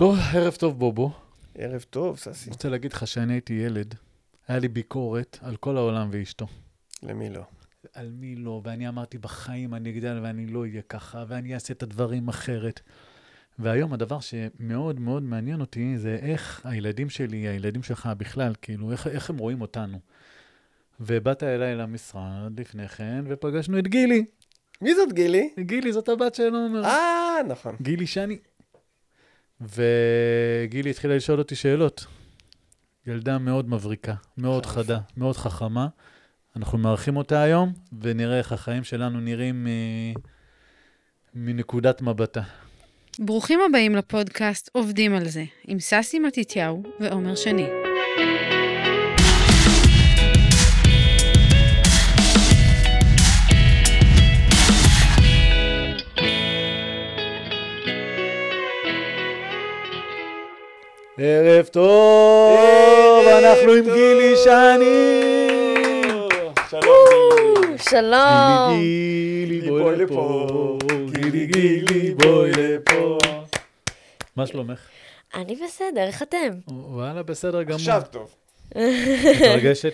[0.00, 1.10] טוב, ערב טוב, בובו.
[1.54, 2.44] ערב טוב, ססי.
[2.44, 3.94] אני רוצה להגיד לך שאני הייתי ילד,
[4.48, 6.46] היה לי ביקורת על כל העולם ואשתו.
[7.02, 7.42] למי לא?
[7.94, 11.82] על מי לא, ואני אמרתי, בחיים אני אגדל ואני לא אהיה ככה, ואני אעשה את
[11.82, 12.80] הדברים אחרת.
[13.58, 19.06] והיום הדבר שמאוד מאוד מעניין אותי זה איך הילדים שלי, הילדים שלך בכלל, כאילו, איך,
[19.06, 19.98] איך הם רואים אותנו.
[21.00, 24.24] ובאת אליי למשרד לפני כן, ופגשנו את גילי.
[24.82, 25.50] מי זאת גילי?
[25.60, 26.84] גילי זאת הבת של עומר.
[26.84, 27.76] אה, נכון.
[27.82, 28.38] גילי שני.
[29.60, 32.06] וגילי התחילה לשאול אותי שאלות.
[33.06, 34.66] ילדה מאוד מבריקה, מאוד.
[34.66, 35.86] חדה, מאוד חכמה.
[36.56, 40.20] אנחנו מארחים אותה היום, ונראה איך החיים שלנו נראים אה,
[41.34, 42.42] מנקודת מבטה.
[43.18, 47.66] ברוכים הבאים לפודקאסט עובדים על זה, עם ססי מתתיהו ועומר שני.
[61.22, 63.84] ערב טוב, אנחנו עם.
[63.84, 65.46] גילי שני.
[67.90, 69.60] שלום, גילי.
[69.60, 70.78] גילי, בואי לפה.
[71.12, 73.18] גילי, גילי, בואי לפה.
[74.36, 74.80] מה שלומך?
[75.34, 76.48] אני בסדר, איך אתם?
[76.68, 77.74] וואלה, בסדר גמור.
[77.76, 78.34] עכשיו טוב.
[79.40, 79.92] מתרגשת?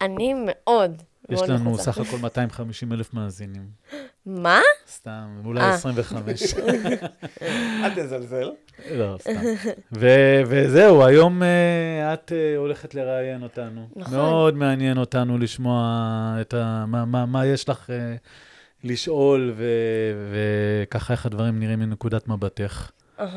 [0.00, 1.78] אני מאוד, יש לנו.
[1.78, 3.62] סך הכל 250 אלף מאזינים.
[4.26, 4.60] מה?
[4.90, 5.74] סתם, אולי אה.
[5.74, 6.54] 25.
[7.84, 8.50] אל תזלזל.
[8.90, 9.30] לא, סתם.
[9.92, 13.88] ו- וזהו, היום אה, את אה, הולכת לראיין אותנו.
[13.96, 14.14] נכון.
[14.14, 15.82] מאוד מעניין אותנו לשמוע
[16.40, 16.84] את ה...
[16.88, 18.14] מה, מה, מה יש לך אה,
[18.84, 22.90] לשאול, ו- וככה איך הדברים נראים מנקודת מבטך.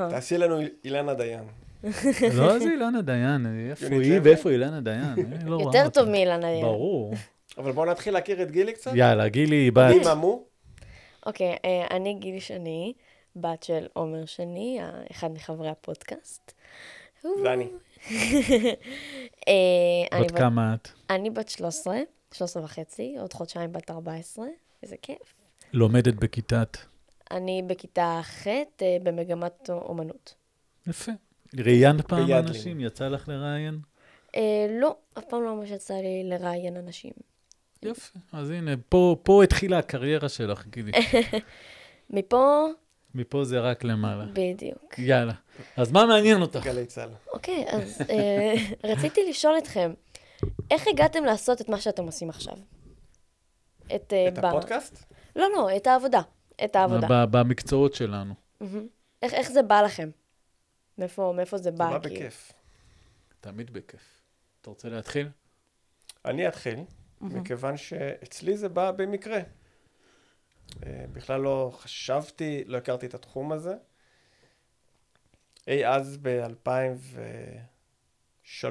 [0.09, 1.43] תעשי לנו אילנה דיין.
[2.33, 4.19] לא, זה אילנה דיין, איפה היא?
[4.23, 5.15] ואיפה אילנה דיין?
[5.45, 5.89] לא יותר.
[5.89, 6.61] טוב מאילנה דיין.
[6.61, 7.13] ברור.
[7.57, 8.91] אבל בואו נתחיל להכיר את גילי קצת.
[8.93, 9.95] יאללה, גילי היא בת.
[9.95, 10.54] מי ממו?
[11.25, 12.93] אוקיי, אה, אני גילי שני,
[13.35, 14.79] בת של עומר שני,
[15.11, 16.51] אחד מחברי הפודקאסט.
[17.43, 17.67] ואני.
[19.47, 19.53] אה,
[20.11, 20.87] אני בת כמה את?
[21.09, 21.97] אני בת 13,
[22.33, 24.45] 13 וחצי, עוד חודשיים בת 14,
[24.83, 25.33] איזה כיף.
[25.73, 26.77] לומדת בכיתת.
[27.31, 28.63] אני בכיתה ח' אה,
[29.03, 30.35] במגמת אומנות.
[30.87, 31.11] יפה.
[31.57, 32.31] ראיינת פעם.
[32.31, 32.79] אנשים?
[32.79, 33.79] יצא לך לראיין?
[34.35, 37.13] אה, לא, אף פעם לא ממש יצא לי לראיין אנשים.
[37.83, 38.19] יפה.
[38.31, 40.91] אז הנה, פה, פה התחילה הקריירה שלך, גילי.
[42.09, 42.65] מפה,
[43.15, 44.25] מפה זה רק למעלה.
[44.33, 44.99] בדיוק.
[44.99, 45.33] יאללה.
[45.77, 46.59] אז מה מעניין אותך?
[46.63, 47.09] גלי צה"ל.
[47.33, 48.53] אוקיי, אז אה,
[48.91, 49.93] רציתי לשאול אתכם,
[50.71, 52.53] איך הגעתם לעשות את מה שאתם עושים עכשיו?
[53.95, 54.13] את...
[54.13, 55.13] אה, את ב- הפודקאסט?
[55.35, 56.21] לא, לא, את העבודה.
[56.65, 57.07] את העבודה.
[57.25, 58.33] ב- במקצועות שלנו.
[59.21, 60.09] איך, איך זה בא לכם?
[60.97, 61.89] מאיפה, מאיפה זה זה בא?
[61.89, 62.15] בא כאילו?
[62.15, 62.51] בכיף.
[63.41, 64.01] תמיד בכיף.
[64.61, 65.27] אתה רוצה להתחיל?
[66.25, 66.79] אני אתחיל,
[67.33, 69.39] מכיוון שאצלי זה בא במקרה.
[70.83, 73.75] אה, בכלל לא חשבתי, לא הכרתי את התחום הזה.
[75.67, 78.67] אי אז ב-2003,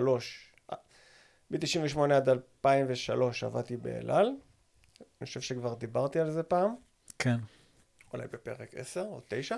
[1.51, 4.27] מ-98 עד 2003 עבדתי באל על.
[5.01, 6.75] אני חושב שכבר דיברתי על זה פעם,
[7.19, 7.37] כן.
[8.13, 9.57] אולי בפרק 10 או 9.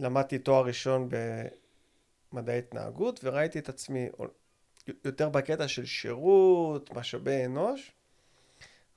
[0.00, 1.08] ולמדתי תואר ראשון
[2.32, 4.08] במדעי התנהגות, וראיתי את עצמי
[5.04, 7.92] יותר בקטע של שירות, משאבי אנוש,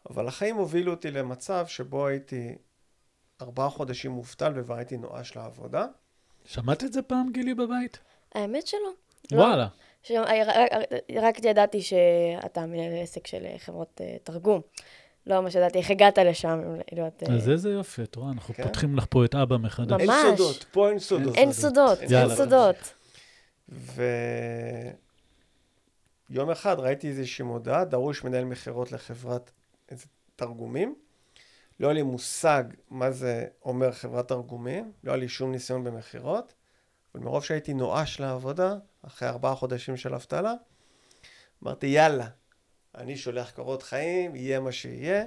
[0.09, 2.56] אבל החיים הובילו אותי למצב שבו הייתי
[3.41, 5.85] ארבעה חודשים מובטל וכבר הייתי נואש לעבודה.
[6.46, 8.00] שמעת את זה פעם, גילי, בבית?
[8.35, 8.79] האמת שלא.
[9.31, 9.38] לא.
[9.38, 9.68] וואלה.
[10.03, 10.12] ש...
[10.12, 10.29] רק,
[11.22, 14.62] רק ידעתי שאתה מנהל עסק של אה, חברות uh, תרגום.
[15.28, 16.59] לא ממש ידעתי איך הגעת לשם,
[16.91, 17.23] להיות...
[17.23, 18.63] אה, אז איזה יופי, את רואה, אנחנו כן.
[18.63, 20.02] פותחים לך פה את אבא מחדש.
[20.02, 20.09] ממש.
[20.09, 21.35] אין סודות, פה אין סודות.
[21.35, 22.35] אין סודות, אין יאללה.
[22.35, 22.94] סודות.
[26.29, 29.51] ויום אחד ראיתי איזושהי מודעה, דרוש מנהל מכירות לחברת
[29.89, 30.05] איזה
[30.35, 30.95] תרגומים.
[31.79, 36.53] לא היה לי מושג מה זה אומר חברת תרגומים, לא היה לי שום ניסיון במכירות,
[37.15, 40.53] אבל מרוב שהייתי נואש לעבודה, אחרי ארבעה חודשים של אבטלה,
[41.63, 42.27] אמרתי יאללה,
[42.95, 45.25] אני שולח קורות חיים, יהיה מה שיהיה,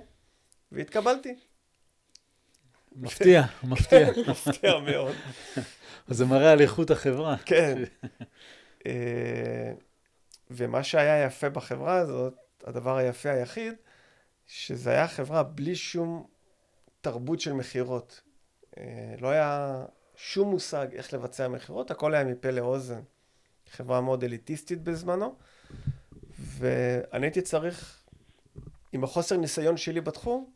[0.72, 1.34] והתקבלתי.
[2.96, 4.08] מפתיע, מפתיע.
[4.28, 5.14] מפתיע מאוד.
[6.08, 7.36] אז זה מראה על איכות החברה.
[7.36, 7.82] כן.
[10.50, 12.34] ומה שהיה יפה בחברה הזאת,
[12.64, 13.74] הדבר היפה היחיד,
[14.46, 16.26] שזה היה חברה בלי שום
[17.00, 18.20] תרבות של מכירות.
[18.78, 19.84] אה, לא היה
[20.16, 23.00] שום מושג איך לבצע מכירות, הכל היה מפה לאוזן.
[23.70, 25.36] חברה מאוד אליטיסטית בזמנו,
[26.38, 28.04] ואני הייתי צריך,
[28.92, 30.50] עם החוסר ניסיון שלי בתחום,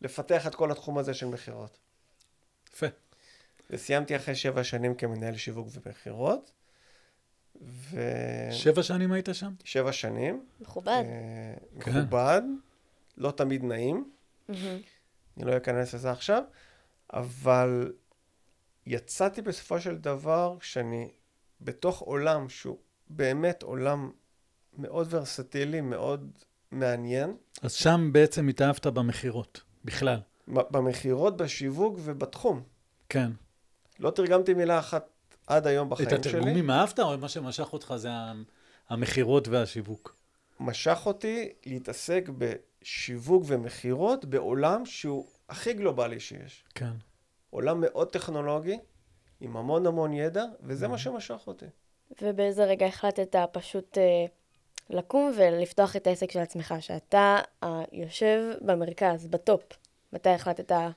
[0.00, 1.78] לפתח את כל התחום הזה של מכירות.
[2.72, 2.86] יפה.
[3.70, 6.50] וסיימתי אחרי שבע שנים כמנהל שיווק ומכירות.
[7.62, 8.00] ו...
[8.50, 9.52] שבע שנים היית שם?
[9.64, 10.44] שבע שנים.
[10.60, 11.02] מכובד.
[11.04, 11.90] אה, כן.
[11.90, 12.42] מכובד,
[13.16, 14.10] לא תמיד נעים,
[14.48, 14.80] מהמם.
[15.36, 16.42] אני לא אכנס לזה עכשיו,
[17.12, 17.92] אבל
[18.86, 21.10] יצאתי בסופו של דבר שאני
[21.60, 22.78] בתוך עולם שהוא
[23.10, 24.10] באמת עולם
[24.78, 26.30] מאוד ורסטילי, מאוד
[26.70, 27.36] מעניין.
[27.62, 30.20] אז שם בעצם התאהבת במכירות, בכלל.
[30.48, 32.62] במכירות, בשיווק ובתחום.
[33.08, 33.30] כן.
[33.98, 35.10] לא תרגמתי מילה אחת
[35.48, 36.20] עד היום בחיים שלי.
[36.20, 38.08] את התרגומים אהבת, או מה שמשך אותך זה
[38.88, 40.16] המכירות והשיווק?
[40.60, 46.64] משך אותי להתעסק בשיווק ומכירות בעולם שהוא הכי גלובלי שיש.
[46.74, 46.92] כן.
[47.50, 48.78] עולם מאוד טכנולוגי,
[49.40, 50.98] עם המון המון ידע, וזה מה mm-hmm.
[50.98, 51.66] שמשך אותי.
[52.22, 54.24] ובאיזה רגע החלטת פשוט אה,
[54.90, 59.62] לקום ולפתוח את העסק של עצמך, שאתה אה, יושב במרכז, בטופ.
[60.12, 60.90] מתי החלטת אה,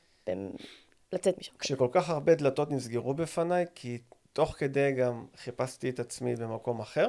[1.13, 1.53] לצאת משם?
[1.59, 3.97] כשכל כך הרבה דלתות נסגרו בפניי, כי
[4.33, 7.07] תוך כדי גם חיפשתי את עצמי במקום אחר.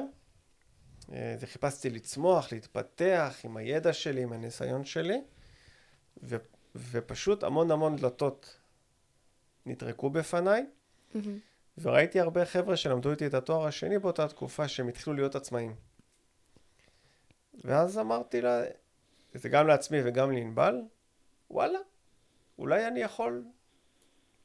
[1.13, 5.21] אה, זה חיפשתי לצמוח, להתפתח עם הידע שלי, עם הניסיון שלי,
[6.23, 6.35] ו,
[6.75, 8.57] ופשוט המון המון דלתות
[9.65, 10.65] נטרקו בפניי.
[11.15, 11.17] Mm-hmm.
[11.77, 15.75] וראיתי הרבה חבר'ה שלמדו איתי את התואר השני באותה תקופה שהם התחילו להיות עצמאים.
[17.63, 18.63] ואז אמרתי לה,
[19.33, 20.81] זה גם לעצמי וגם לענבל,
[21.49, 21.79] וואלה,
[22.57, 23.43] אולי אני יכול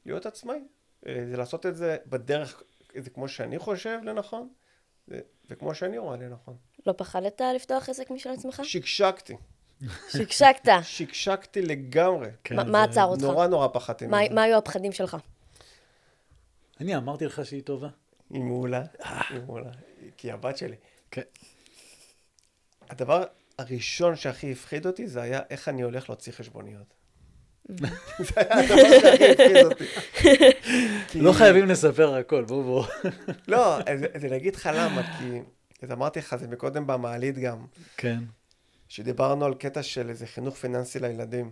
[0.05, 0.61] להיות עצמאי.
[1.07, 2.63] אה, זה לעשות את זה בדרך,
[2.99, 4.49] זה כמו שאני חושב לנכון,
[5.51, 6.57] וכמו שאני רואה לנכון.
[6.87, 8.61] לא פחדת לפתוח עסק משל עצמך?
[8.65, 9.37] שקשקתי.
[10.09, 10.69] שקשקת.
[10.83, 12.29] שקשקתי לגמרי.
[12.45, 13.23] כן, מה עצר אותך?
[13.23, 14.07] נורא נורא פחדתי.
[14.07, 15.17] מה היו הפחדים שלך?
[16.81, 17.89] אני אמרתי לך שהיא טובה.
[18.31, 18.83] היא מעולה,
[19.31, 19.71] היא מעולה.
[20.17, 20.77] כי הבת שלי.
[21.11, 21.23] כן.
[22.91, 23.25] הדבר
[23.59, 26.95] הראשון שהכי הפחיד אותי זה היה איך אני הולך להוציא חשבוניות.
[27.69, 29.85] זה היה הדבר שהכי הפחיד אותי.
[31.25, 32.85] לא חייבים לספר הכל, בואו בואו.
[33.49, 35.41] לא, אז אני אגיד לך למה, כי,
[35.83, 37.67] אז אמרתי לך, זה מקודם במעלית גם.
[37.97, 38.19] כן.
[38.89, 41.51] שדיברנו על קטע של איזה חינוך פיננסי לילדים.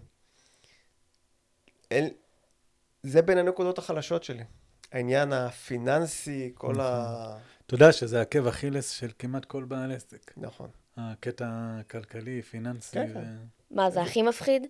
[3.02, 4.44] זה בין הנקודות החלשות שלי.
[4.92, 6.80] העניין הפיננסי, כל נכון.
[6.80, 7.36] ה...
[7.66, 10.32] אתה יודע שזה עקב אכילס של כמעט כל בעל עסק.
[10.36, 10.70] נכון.
[10.96, 12.94] הקטע הכלכלי, פיננסי.
[12.94, 13.14] כן, ו...
[13.14, 13.36] כן.
[13.70, 14.66] מה, זה הכי מפחיד?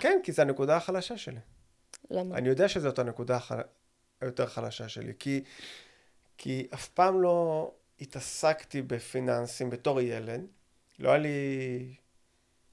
[0.00, 1.40] כן, כי זו הנקודה החלשה שלי.
[2.10, 2.38] למה?
[2.38, 3.38] אני יודע שזאת הנקודה
[4.20, 5.44] היותר חלשה שלי, כי,
[6.38, 10.46] כי אף פעם לא התעסקתי בפיננסים בתור ילד.
[10.98, 11.94] לא היה לי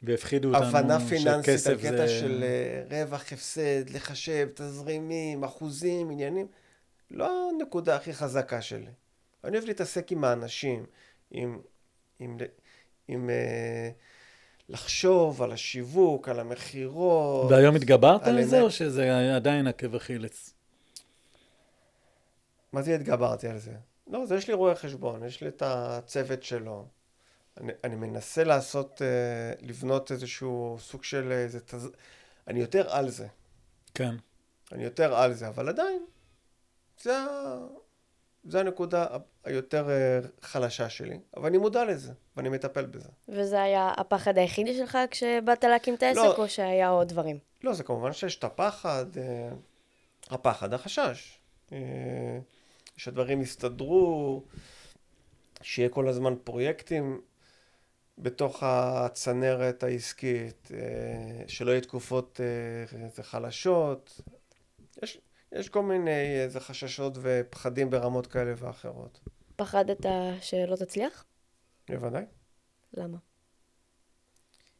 [0.03, 2.19] והפחידו אותנו הבנה פיננסית על קטע זה...
[2.19, 6.47] של אה, רווח, הפסד, לחשב, תזרימים, אחוזים, עניינים.
[7.11, 8.91] לא הנקודה הכי חזקה שלי.
[9.43, 10.85] אני אוהב להתעסק עם האנשים,
[11.31, 11.61] עם,
[12.19, 12.37] עם, עם,
[13.07, 13.89] עם אה,
[14.69, 17.51] לחשוב על השיווק, על המכירות.
[17.51, 20.53] והיום התגברת על זה, או שזה עדיין עקב אכילס?
[22.73, 23.71] מה זה התגברתי על זה?
[24.07, 26.85] לא, זה יש לי רואה חשבון, יש לי את הצוות שלו.
[27.57, 31.89] אני, אני מנסה לעשות, uh, לבנות איזשהו סוג של איזה תז...
[32.47, 33.27] אני יותר על זה.
[33.93, 34.15] כן.
[34.71, 36.05] אני יותר על זה, אבל עדיין,
[37.01, 37.11] זה,
[38.43, 39.05] זה הנקודה
[39.43, 43.09] היותר uh, חלשה שלי, אבל אני מודע לזה, ואני מטפל בזה.
[43.29, 47.37] וזה היה הפחד היחידי שלך כשבאת להקים את העסק, לא, או שהיה עוד דברים?
[47.63, 51.39] לא, זה כמובן שיש את הפחד, uh, הפחד, החשש.
[51.69, 51.73] Uh,
[52.97, 54.43] שהדברים יסתדרו,
[55.61, 57.21] שיהיה כל הזמן פרויקטים
[58.17, 64.21] בתוך הצנרת העסקית, אה, שלא יהיו תקופות אה, חלשות.
[65.03, 65.17] יש,
[65.51, 69.19] יש כל מיני איזה חששות ופחדים ברמות כאלה ואחרות.
[69.55, 70.05] פחדת
[70.41, 71.25] שלא תצליח?
[71.89, 72.25] בוודאי.
[72.93, 73.17] למה?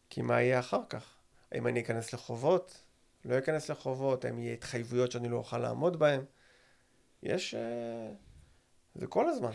[0.10, 1.16] כי מה יהיה אחר כך?
[1.52, 2.84] האם אני אכנס לחובות?
[3.26, 4.26] לא אכנס לחובות?
[4.26, 6.22] האם יהיה התחייבויות שאני לא אוכל לעמוד בהן?
[7.24, 7.56] יש...
[7.56, 8.12] אה,
[8.96, 9.52] זה כל הזמן.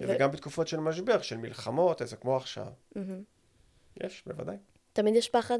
[0.00, 0.04] ו...
[0.08, 2.72] וגם בתקופות של משבר, של מלחמות, איזה כמו עכשיו.
[2.94, 3.00] Mm-hmm.
[4.04, 4.56] יש, בוודאי.
[4.92, 5.58] תמיד יש פחד?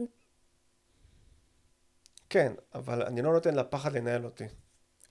[2.30, 4.44] כן, אבל אני לא נותן לפחד לנהל אותי.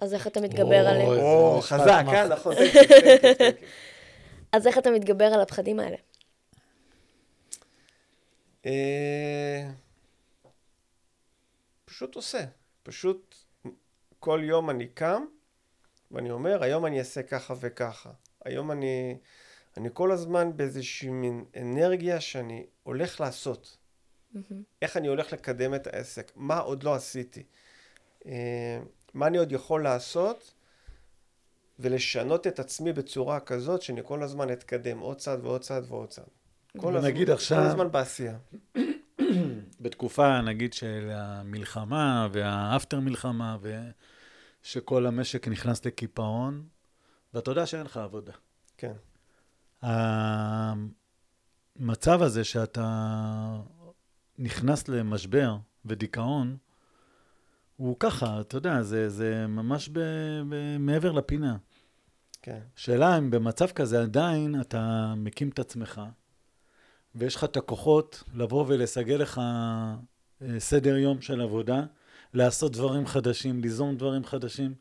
[0.04, 1.08] אז איך אתה מתגבר עליהם?
[1.08, 2.56] או, חזק, כן, נכון.
[4.52, 5.98] אז איך אתה מתגבר על הפחדים האלה?
[8.66, 9.70] אה,
[11.86, 12.44] פשוט עושה.
[12.84, 13.36] פשוט
[14.20, 15.26] כל יום אני קם,
[16.12, 18.12] ואני אומר, היום אני אעשה ככה וככה.
[18.46, 19.18] היום אני,
[19.78, 23.78] אני כל הזמן באיזושהי מין אנרגיה שאני הולך לעשות.
[24.36, 24.54] Mm-hmm.
[24.82, 27.44] איך אני הולך לקדם את העסק, מה עוד לא עשיתי,
[28.26, 28.80] אה,
[29.13, 30.53] מה אני עוד יכול לעשות
[31.79, 36.25] ולשנות את עצמי בצורה כזאת שאני כל הזמן אתקדם עוד צעד ועוד צעד ועוד צעד.
[36.77, 38.38] כל הזמן, עכשיו, כל הזמן בעשייה.
[39.82, 43.58] בתקופה, נגיד, של המלחמה והאפטר מלחמה,
[44.63, 46.63] ושכל המשק נכנס לקיפאון,
[47.34, 48.32] ואתה יודע שאין לך עבודה.
[48.77, 48.93] כן.
[51.79, 52.88] המצב הזה שאתה
[54.38, 55.55] נכנס למשבר
[55.86, 56.58] ודיכאון,
[57.84, 60.00] הוא ככה, אתה יודע, זה, זה ממש ב,
[60.50, 61.58] ב, מעבר לפינה.
[62.42, 62.60] כן.
[62.75, 66.02] שאלה אם במצב כזה עדיין אתה מקים את עצמך,
[67.16, 69.42] ויש לך את הכוחות לבוא ולסגל לך
[70.42, 71.84] אה, סדר יום של עבודה,
[72.34, 74.74] לעשות דברים חדשים, ליזום דברים חדשים.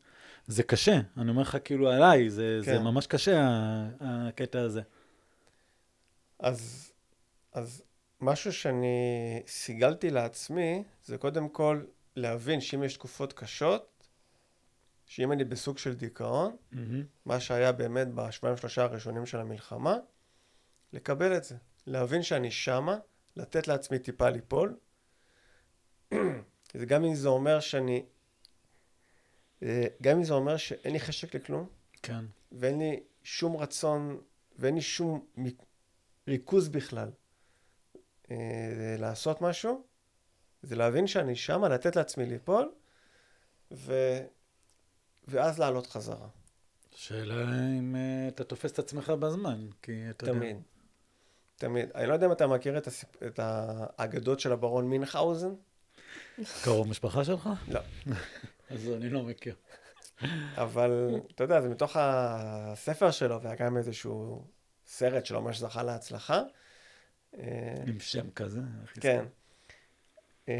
[0.47, 2.73] זה קשה, אני אומר לך כאילו עליי, זה, כן.
[2.73, 3.49] זה ממש קשה
[3.99, 4.81] הקטע הזה.
[6.39, 6.91] אז,
[7.53, 7.83] אז
[8.21, 11.81] משהו שאני סיגלתי לעצמי, זה קודם כל
[12.15, 14.07] להבין שאם יש תקופות קשות,
[15.05, 16.77] שאם אני בסוג של דיכאון, Mm-hmm.
[17.25, 19.97] מה שהיה באמת בשבועיים שלושה הראשונים של המלחמה,
[20.93, 21.55] לקבל את זה.
[21.87, 22.97] להבין שאני שמה,
[23.35, 24.77] לתת לעצמי טיפה ליפול.
[26.73, 28.05] זה גם אם זה אומר שאני...
[29.63, 31.69] אה, גם אם זה אומר שאין לי חשק לכלום,
[32.03, 32.25] כן.
[32.51, 34.21] ואין לי שום רצון,
[34.59, 35.25] ואין לי שום
[36.27, 37.11] ריכוז בכלל
[38.31, 39.83] אה, לעשות משהו,
[40.63, 42.71] זה להבין שאני שמה, לתת לעצמי ליפול,
[43.71, 43.93] ו...
[45.27, 46.27] ואז לעלות חזרה.
[46.95, 47.43] שאלה
[47.79, 50.39] אם uh, אתה תופס את עצמך בזמן, כי אתה יודע...
[50.39, 50.57] תמיד.
[51.55, 51.89] תמיד.
[51.95, 53.23] אני לא יודע אם אתה מכיר את, הסיפ...
[53.23, 55.53] את האגדות של הברון מינכהאוזן?
[56.63, 57.49] קרוב משפחה שלך?
[57.67, 57.79] לא.
[58.69, 59.55] אז אני לא מכיר.
[60.55, 64.47] אבל אתה יודע, זה מתוך הספר שלו, והיה גם איזשהו
[64.85, 66.41] סרט שלו ממש זכה להצלחה.
[67.37, 68.61] אה, עם שם כזה.
[69.01, 69.25] כן.
[70.49, 70.53] אה,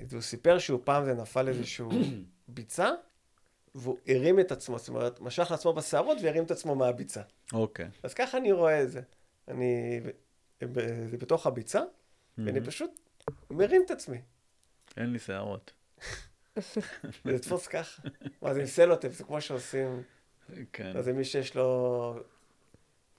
[0.00, 1.90] והוא סיפר שהוא פעם זה נפל איזשהו
[2.48, 2.90] ביצה,
[3.74, 7.22] והוא הרים את עצמו, זאת אומרת, משך לעצמו בשערות והרים את עצמו מהביצה.
[7.52, 7.88] אוקיי.
[8.02, 9.00] אז ככה אני רואה את זה.
[9.48, 10.00] אני,
[10.62, 11.80] ב- זה בתוך הביצה,
[12.38, 12.90] ואני פשוט
[13.50, 14.18] מרים את עצמי.
[14.96, 15.72] אין לי שערות.
[17.24, 18.02] ולתפוס ככה.
[18.42, 20.02] מה זה עם סלוטייפ, זה כמו שעושים,
[20.72, 20.96] כן.
[20.96, 22.14] אז זה מי שיש לו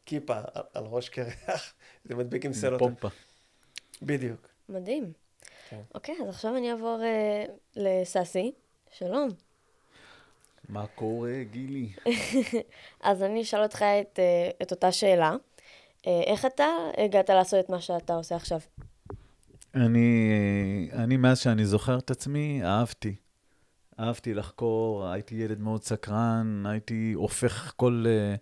[0.06, 1.74] כיפה על, על ראש קרח,
[2.06, 2.80] זה מדביק עם עם סלוטייפ.
[2.80, 3.08] פומפה.
[4.02, 4.48] בדיוק.
[4.70, 5.14] מדהים.
[5.74, 5.82] כן.
[5.96, 8.52] אוקיי, אז עכשיו אני אעבור אה, לסאסי.
[8.92, 9.30] שלום.
[10.70, 11.90] מה קורה, גילי?
[13.02, 15.36] אז אני אשאל אותך את, אה, את אותה שאלה.
[16.08, 16.66] אה, איך אתה
[16.98, 18.60] הגעת לעשות את מה שאתה עושה עכשיו?
[19.76, 23.16] אני, אני, מאז שאני זוכר את עצמי, אהבתי.
[24.00, 28.36] אהבתי לחקור, הייתי ילד מאוד סקרן, הייתי הופך כל, אה,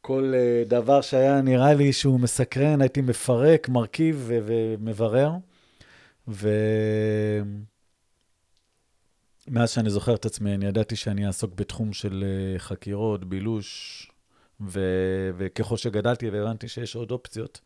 [0.00, 5.30] כל אה, דבר שהיה נראה לי שהוא מסקרן, הייתי מפרק, מרכיב ו- ומברר.
[6.28, 7.70] ומאז
[9.70, 14.10] שאני זוכר את עצמי, אני ידעתי שאני אעסוק בתחום של אה, חקירות, בילוש,
[14.60, 14.80] ו...
[15.38, 17.60] וככל שגדלתי והבנתי שיש עוד אופציות,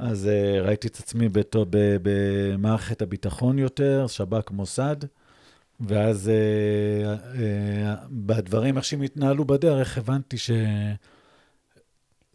[0.00, 4.96] אז uh, ראיתי את עצמי בתו, ב, במערכת הביטחון יותר, שב"כ, מוסד,
[5.80, 7.38] ואז uh, uh,
[8.10, 10.36] בדברים, איך שהם התנהלו בדרך, הבנתי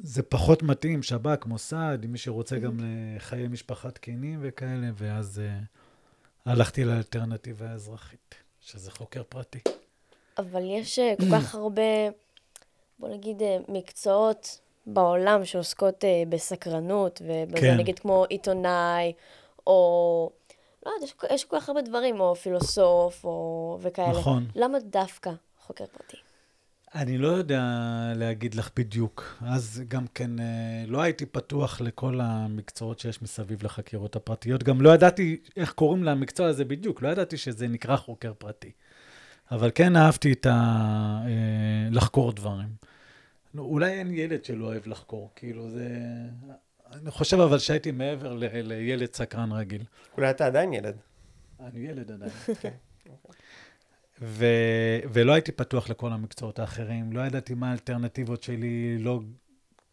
[0.03, 6.83] שזה פחות מתאים, שב"כ, מוסד, מי שרוצה גם לחיי משפחה תקינים וכאלה, ואז uh, הלכתי
[6.83, 9.59] לאלטרנטיבה האזרחית, שזה חוקר פרטי.
[10.37, 11.81] אבל יש אה, כל כך הרבה,
[12.99, 17.77] בוא נגיד, אה, מקצועות בעולם שעוסקות אה, בסקרנות, ובזה כן.
[17.77, 19.13] נגיד כמו עיתונאי,
[19.67, 20.29] או...
[20.85, 23.77] לא יודעת, יש, יש כל כך הרבה דברים, או פילוסוף, או...
[23.81, 24.11] וכאלה.
[24.19, 24.47] נכון.
[24.55, 26.17] למה דווקא חוקר פרטי?
[26.95, 27.63] אני לא יודע
[28.15, 29.37] להגיד לך בדיוק.
[29.41, 30.45] אז גם כן, אה,
[30.87, 34.63] לא הייתי פתוח לכל המקצועות שיש מסביב לחקירות הפרטיות.
[34.63, 38.71] גם לא ידעתי איך קוראים למקצוע הזה בדיוק, לא ידעתי שזה נקרא חוקר פרטי.
[39.51, 40.51] אבל כן אהבתי את ה...
[41.25, 42.69] אה, לחקור דברים.
[43.57, 45.87] אולי אין ילד שלא אוהב לחקור, כאילו זה...
[46.93, 49.83] אני חושב אבל שהייתי מעבר ל- לילד סקרן רגיל.
[50.17, 50.95] אולי אתה עדיין ילד.
[51.59, 52.31] אני ילד עדיין.
[54.21, 59.19] ו- ולא הייתי פתוח לכל המקצועות האחרים, לא ידעתי מה האלטרנטיבות שלי, לא,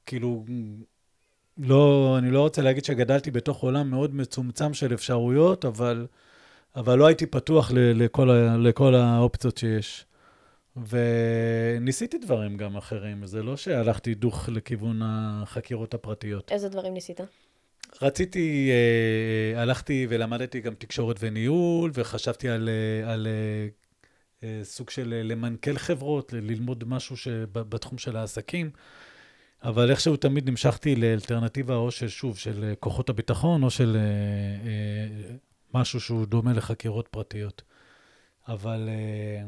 [0.07, 0.45] כאילו,
[1.59, 6.07] לא, אני לא רוצה להגיד שגדלתי בתוך עולם מאוד מצומצם של אפשרויות, אבל,
[6.77, 10.07] אבל לא הייתי פתוח ל- לכל, ה- לכל האופציות שיש.
[10.89, 16.53] וניסיתי דברים גם אחרים, זה לא שהלכתי דוך לכיוון החקירות הפרטיות.
[16.53, 17.21] איזה דברים ניסית?
[18.03, 23.69] רציתי, אה, הלכתי ולמדתי גם תקשורת וניהול, וחשבתי על, אה, על אה, אה,
[24.63, 27.17] סוג של אה, למנכ"ל חברות, ללמוד משהו
[27.53, 28.71] בתחום של העסקים,
[29.63, 34.01] אבל איכשהו תמיד נמשכתי לאלטרנטיבה או של, שוב, של אה, כוחות הביטחון, או של אה,
[34.69, 35.37] אה,
[35.75, 37.63] משהו שהוא דומה לחקירות פרטיות.
[38.49, 39.45] אבל אה,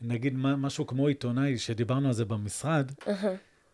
[0.00, 2.92] נגיד מה- משהו כמו עיתונאי, שדיברנו על זה במשרד,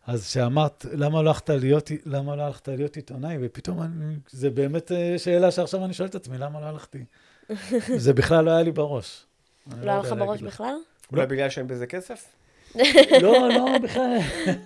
[0.07, 3.37] אז שאמרת, למה לא הלכת להיות, למה לא הלכת להיות עיתונאי?
[3.41, 7.05] ופתאום אני, זה באמת אה, שאלה שעכשיו אני שואל את עצמי, למה לא הלכתי?
[7.97, 9.25] זה בכלל לא היה לי בראש.
[9.71, 10.41] אני לא היה לך בראש.
[10.41, 10.75] בכלל?
[11.11, 12.35] אולי בגלל שאין בזה כסף?
[13.21, 14.17] לא, לא, בכלל.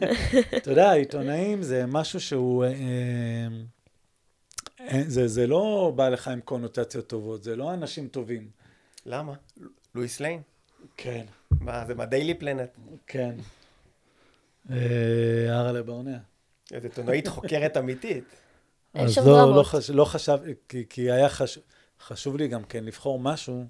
[0.58, 2.66] אתה יודע, עיתונאים זה משהו שהוא...
[2.66, 2.72] אה,
[4.80, 8.50] אין- זה, זה לא בא לך עם קונוטציות טובות, זה לא אנשים טובים.
[9.06, 9.34] למה?
[9.96, 10.42] לואיס ליין?
[10.98, 11.26] כן.
[11.62, 12.70] מה, זה מהדיילי פלנט.
[13.08, 13.36] כן.
[14.72, 14.76] אה,
[15.50, 16.18] ארלה ברנע.
[16.72, 18.24] איזה עיתונאית חוקרת אמיתית.
[18.94, 19.56] אז לא.
[19.56, 20.38] לא, חש, לא חשב,
[20.70, 21.60] כי, כי היה חש,
[22.02, 23.66] חשוב לי גם כן לבחור משהו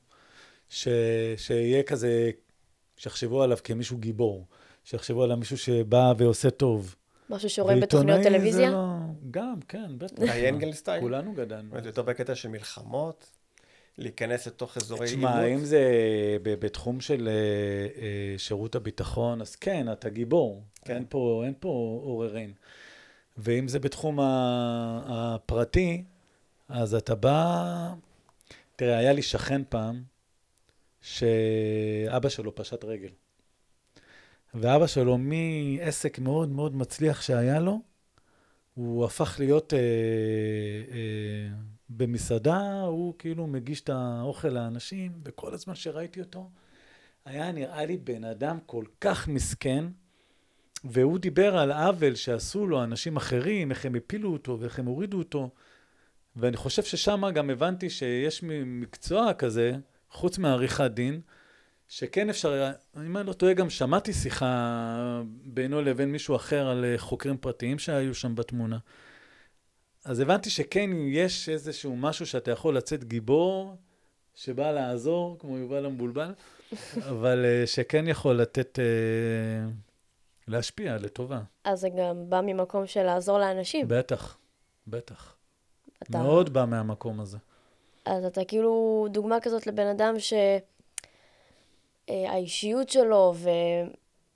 [0.70, 0.88] ש,
[1.38, 2.32] שיהיה כזה,
[2.98, 4.46] שיחשבו עליו כמישהו גיבור,
[4.84, 6.96] שיחשבו עליו מישהו שבא ועושה טוב.
[7.30, 8.72] משהו שרואים בתוכניות טלוויזיה?
[8.72, 8.86] לא...
[9.32, 10.24] גם, כן, בטח.
[10.24, 11.02] גיא אנגלסטיין.
[11.02, 11.82] כולנו גדלנו.
[11.84, 13.30] זה יותר בקטע של מלחמות,
[13.98, 15.66] להיכנס לתוך אזורי תשמע, אם עימות.
[15.66, 15.82] זה
[16.44, 17.34] בתחום של אה,
[18.02, 20.64] אה, שירות הביטחון, אז כן, אתה גיבור.
[20.86, 20.96] כן.
[20.96, 22.54] אין פה, אין פה עוררין.
[23.38, 26.04] ואם זה בתחום ה- הפרטי,
[26.70, 27.94] אז אתה בא...
[28.76, 30.04] תראה, היה לי שכן פעם,
[31.10, 33.10] שאבא שלו פשט רגל.
[34.54, 37.82] ואבא שלו, מעסק מאוד מאוד מצליח שהיה לו,
[38.74, 39.80] הוא הפך להיות אה,
[40.92, 41.56] אה,
[41.90, 46.50] במסעדה, הוא כאילו מגיש את האוכל לאנשים, וכל הזמן שראיתי אותו,
[47.26, 49.86] היה נראה לי בן אדם כל כך מסכן,
[50.84, 55.18] והוא דיבר על עוול שעשו לו אנשים אחרים, איך הם הפילו אותו ואיך הם הורידו
[55.18, 55.50] אותו,
[56.36, 59.72] ואני חושב ששם גם הבנתי שיש מקצוע כזה,
[60.12, 61.22] חוץ מעריכת דין,
[61.88, 62.72] שכן אפשר,
[63.06, 67.80] אם אני לא טועה, גם שמעתי שיחה בינו לבין מישהו אחר על אה, חוקרים פרטיים
[67.80, 68.78] שהיו שם בתמונה.
[70.06, 73.76] אז הבנתי שכן יש איזשהו משהו שאתה יכול לצאת גיבור,
[74.36, 76.34] שבא לעזור, כמו יובל המבולבל,
[77.10, 79.70] אבל אה, שכן יכול לתת, אה,
[80.48, 81.42] להשפיע לטובה.
[81.64, 83.86] אז זה גם בא ממקום של לעזור לאנשים.
[83.90, 84.38] בטח,
[84.88, 85.36] בטח.
[86.04, 87.38] אתה- מאוד בא מהמקום הזה.
[88.06, 90.16] אז אתה כאילו דוגמה כזאת לבן אדם
[92.10, 93.34] שהאישיות שלו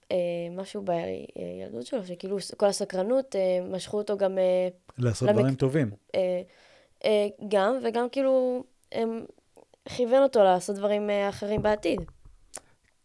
[0.09, 4.67] ומשהו בילדות שלו, שכאילו כל הסקרנות, אה, משכו אותו גם אה,
[4.97, 5.91] לעשות למק- דברים טובים.
[6.15, 6.41] אה,
[7.05, 9.25] אה, גם, וגם כאילו הם
[9.85, 12.01] כיוון אותו לעשות דברים אה, אחרים בעתיד.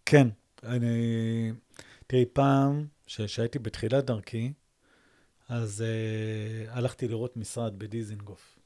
[0.06, 0.28] כן,
[0.62, 1.52] אני...
[2.06, 4.52] תראי, פעם, שהייתי בתחילת דרכי,
[5.48, 8.58] אז uh, הלכתי לראות משרד בדיזינגוף.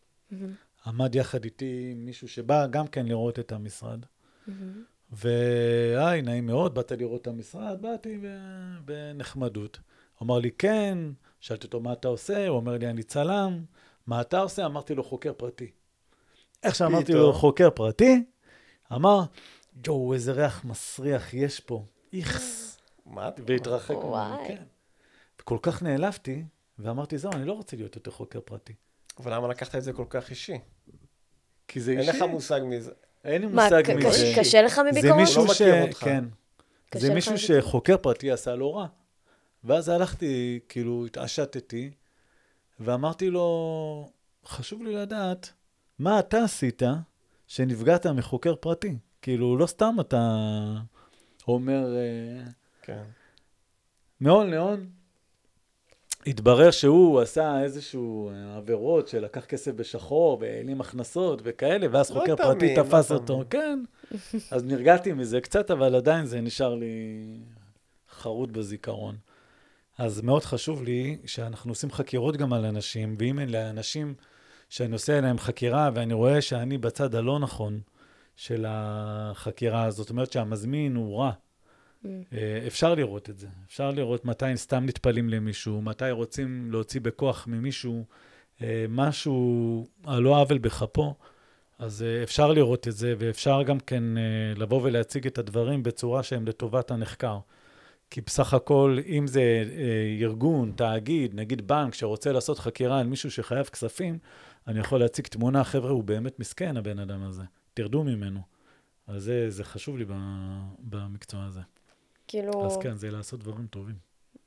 [0.86, 4.06] עמד יחד איתי מישהו שבא גם כן לראות את המשרד.
[5.12, 7.82] והי, נעים מאוד, באת לראות את המשרד?
[7.82, 8.18] באתי
[8.84, 9.78] בנחמדות.
[10.18, 10.98] הוא אמר לי, כן,
[11.40, 12.48] שאלתי אותו, מה אתה עושה?
[12.48, 13.64] הוא אומר לי, אני צלם.
[14.06, 14.66] מה אתה עושה?
[14.66, 15.70] אמרתי לו, חוקר פרטי.
[16.62, 17.12] איך שאמרתי.
[17.12, 18.24] לו, חוקר פרטי,
[18.92, 19.20] אמר,
[19.86, 21.84] יואו, איזה ריח מסריח יש פה.
[22.12, 22.78] איכס.
[23.06, 23.42] מה אתה...
[23.46, 24.48] והתרחק ממני, וואי.
[24.48, 24.62] כן.
[25.40, 26.44] וכל כך נעלבתי,
[26.78, 28.74] ואמרתי, זהו, אני לא רוצה להיות יותר חוקר פרטי.
[29.18, 30.58] אבל למה לקחת את זה כל כך אישי?
[31.68, 32.10] כי זה אין אישי.
[32.12, 32.90] לך מושג מזה.
[33.24, 34.08] אין לי מה, מושג מזה.
[34.08, 35.16] קש- קשה לך זה מביקורת?
[35.16, 35.62] מישהו לא ש...
[35.62, 35.98] מכיר אותך.
[36.04, 36.24] כן.
[36.90, 37.38] קשה זה מישהו?
[37.38, 38.86] שחוקר פרטי עשה לו רע.
[39.64, 41.90] ואז הלכתי, כאילו, התעשתתי,
[42.80, 44.10] ואמרתי לו,
[44.46, 45.52] חשוב לי לדעת,
[45.98, 46.82] מה אתה עשית
[47.46, 48.96] שנפגעת מחוקר פרטי?
[49.22, 50.38] כאילו, לא סתם אתה
[51.48, 52.44] אומר, אה,
[52.82, 53.02] כן.
[54.20, 54.90] מהון להון.
[56.26, 62.34] התברר שהוא עשה איזשהו אה, עבירות שלקח כסף בשחור והעלים הכנסות וכאלה, ואז לא חוקר
[62.34, 63.22] תאמין, פרטי לא תפס תאמין.
[63.22, 63.44] אותו.
[63.50, 63.84] כן.
[64.54, 67.24] אז נרגעתי מזה קצת, אבל עדיין זה נשאר לי
[68.10, 69.16] חרוט בזיכרון.
[69.98, 74.14] אז מאוד חשוב לי שאנחנו עושים חקירות גם על אנשים, ואם אין לאנשים
[74.68, 77.80] שאני עושה עליהם חקירה ואני רואה שאני בצד הלא נכון
[78.36, 81.32] של החקירה הזאת, זאת אומרת שהמזמין הוא רע,
[82.06, 83.46] אה, אפשר לראות את זה.
[83.66, 88.04] אפשר לראות מתי סתם נטפלים למישהו, מתי רוצים להוציא בכוח ממישהו
[88.62, 91.14] אה, משהו על לא עוול בכפו.
[91.78, 94.04] אז אה, אפשר לראות את זה, ואפשר גם כן
[94.56, 97.38] לבוא ולהציג את הדברים בצורה שהם לטובת הנחקר.
[98.10, 99.64] כי בסך הכל, אם זה
[100.20, 104.18] ארגון, תאגיד, נגיד בנק, שרוצה לעשות חקירה על מישהו שחייב כספים,
[104.66, 107.42] אני יכול להציג תמונה, חבר'ה, הוא באמת מסכן, הבן אדם הזה.
[107.74, 108.40] תרדו ממנו.
[109.06, 110.04] אז זה, זה חשוב לי
[110.78, 111.60] במקצוע הזה.
[112.32, 112.66] כאילו...
[112.66, 113.94] אז כן, זה לעשות דברים טובים.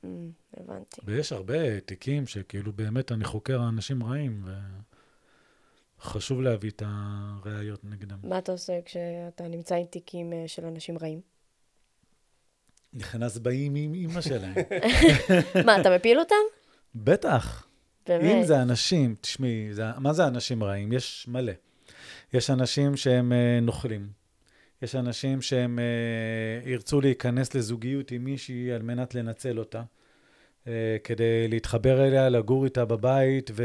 [0.04, 1.00] אמ, הבנתי.
[1.04, 4.44] ויש הרבה תיקים שכאילו באמת אני חוקר אנשים רעים,
[5.98, 8.18] וחשוב להביא את הראיות נגדם.
[8.22, 11.20] מה אתה עושה כשאתה נמצא עם תיקים אה, של אנשים רעים?
[12.92, 14.54] נכנס באים עם אימא שלהם.
[15.66, 16.34] מה, אתה מפיל אותם?
[16.94, 17.66] בטח.
[18.06, 18.22] באמת.
[18.22, 20.92] אם זה אנשים, תשמעי, מה זה אנשים רעים?
[20.92, 21.52] יש מלא.
[22.32, 24.08] יש אנשים שהם אה, נוכלים.
[24.82, 29.82] יש אנשים שהם אה, ירצו להיכנס לזוגיות עם מישהי על מנת לנצל אותה,
[30.66, 33.64] אה, כדי להתחבר אליה, לגור איתה בבית, ו...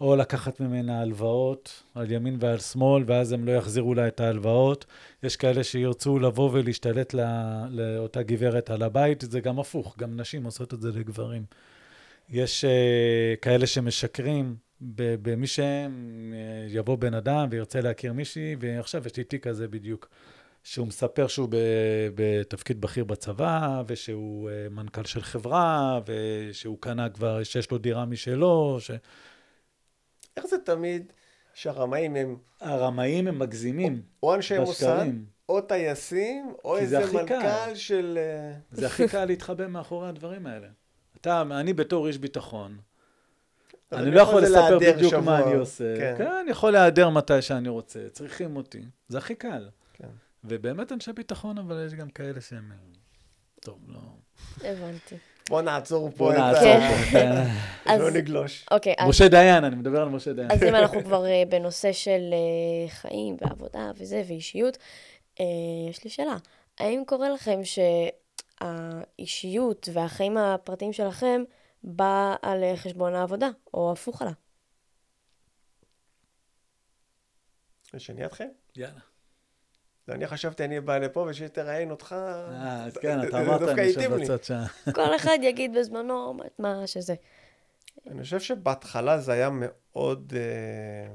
[0.00, 4.84] או לקחת ממנה הלוואות על ימין ועל שמאל, ואז הם לא יחזירו לה את ההלוואות.
[5.22, 7.22] יש כאלה שירצו לבוא ולהשתלט לא,
[7.70, 11.44] לאותה גברת על הבית, זה גם הפוך, גם נשים עושות את זה לגברים.
[12.28, 19.46] יש uh, כאלה שמשקרים במי שיבוא בן אדם וירצה להכיר מישהי, ועכשיו יש לי תיק
[19.46, 20.08] כזה בדיוק,
[20.62, 21.48] שהוא מספר שהוא
[22.14, 28.76] בתפקיד בכיר בצבא, ושהוא אה, מנכ"ל של חברה, ושהוא קנה כבר, שיש לו דירה משלו,
[28.80, 28.90] ש...
[30.36, 31.12] איך זה תמיד
[31.54, 35.06] שהרמאים הם הרמאים הם מגזימים או אנשי מוסד.
[35.48, 37.38] או טייסים, או איזה הכי קל.
[37.38, 38.18] מנכ"ל של...
[38.18, 40.68] אה, זה הכי קל להתחבא מאחורי הדברים האלה.
[41.20, 42.78] אתה, אני בתור איש ביטחון,
[43.92, 45.42] אני לא יכול לספר בדיוק מה שבוע.
[45.42, 45.94] אני עושה.
[45.98, 46.14] כן.
[46.18, 48.80] כן, אני יכול להיעדר מתי שאני רוצה, צריכים אותי.
[49.08, 49.68] זה הכי קל.
[49.92, 50.08] כן.
[50.44, 52.72] ובאמת אנשי ביטחון, אבל יש גם כאלה שהם...
[52.72, 52.76] אה,
[53.60, 53.98] טוב, לא...
[54.64, 55.14] הבנתי.
[55.48, 56.80] בוא נעצור פה בוא את נעצור.
[57.12, 57.18] פה.
[57.92, 58.66] אז- לא נגלוש.
[58.70, 60.50] אוקיי, אז משה דיין, אני מדבר על משה דיין.
[60.50, 64.78] אז אם אנחנו כבר אה, בנושא של אה, חיים ועבודה וזה, ואישיות,
[65.90, 66.36] יש לי שאלה.
[66.78, 67.60] האם קורה לכם
[68.60, 71.42] שהאישיות והחיים הפרטיים שלכם
[71.82, 74.30] בא על אה, חשבון העבודה, או הפוך עלה?
[77.98, 78.46] שאני אתחיל?
[78.76, 79.00] יאללה.
[80.08, 82.12] לא, אני חשבתי, אני בא לפה ושתראיין אותך.
[82.12, 84.14] אה, אז כן, אתה אמרת, אני יושב.
[84.14, 84.62] בצד שם.
[84.94, 87.14] כל אחד יגיד בזמנו מה- מה שזה.
[88.06, 90.32] אני חושב שבהתחלה זה היה מאוד...
[90.36, 91.14] אה,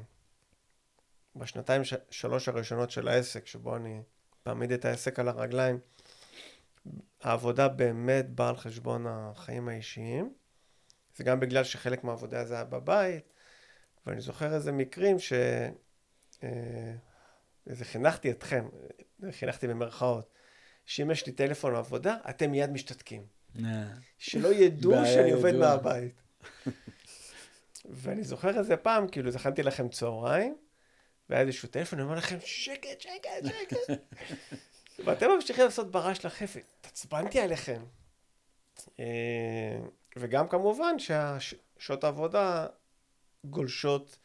[1.35, 4.01] בשנתיים, שלוש הראשונות של העסק, שבו אני
[4.45, 5.79] מעמיד את העסק על הרגליים,
[7.21, 10.33] העבודה באמת באה על חשבון החיים האישיים.
[11.15, 13.33] זה גם בגלל שחלק מהעבודה זה היה בבית,
[14.05, 15.33] ואני זוכר איזה מקרים ש...
[16.43, 16.93] אה,
[17.67, 18.67] וזה חינכתי אתכם,
[19.25, 20.29] אה, חינכתי במרכאות,
[20.85, 23.25] שאם יש לי טלפון לעבודה, אתם מיד משתתקים.
[23.65, 23.83] אה,
[24.17, 25.75] שלא ידעו שאני עובד ידועה.
[25.75, 26.21] מהבית.
[27.85, 30.55] ואני זוכר איזה פעם, כאילו, זכנתי לכם צהריים,
[31.29, 33.77] והיה איזשהו טלפון, אני אומר לכם, שקט, שקט, שקט.
[35.05, 36.63] ואתם ממשיכים לעשות ברעש לחפת.
[36.79, 37.83] התעצבנתי עליכם.
[40.15, 42.67] וגם כמובן שהשעות העבודה
[43.45, 44.17] גולשות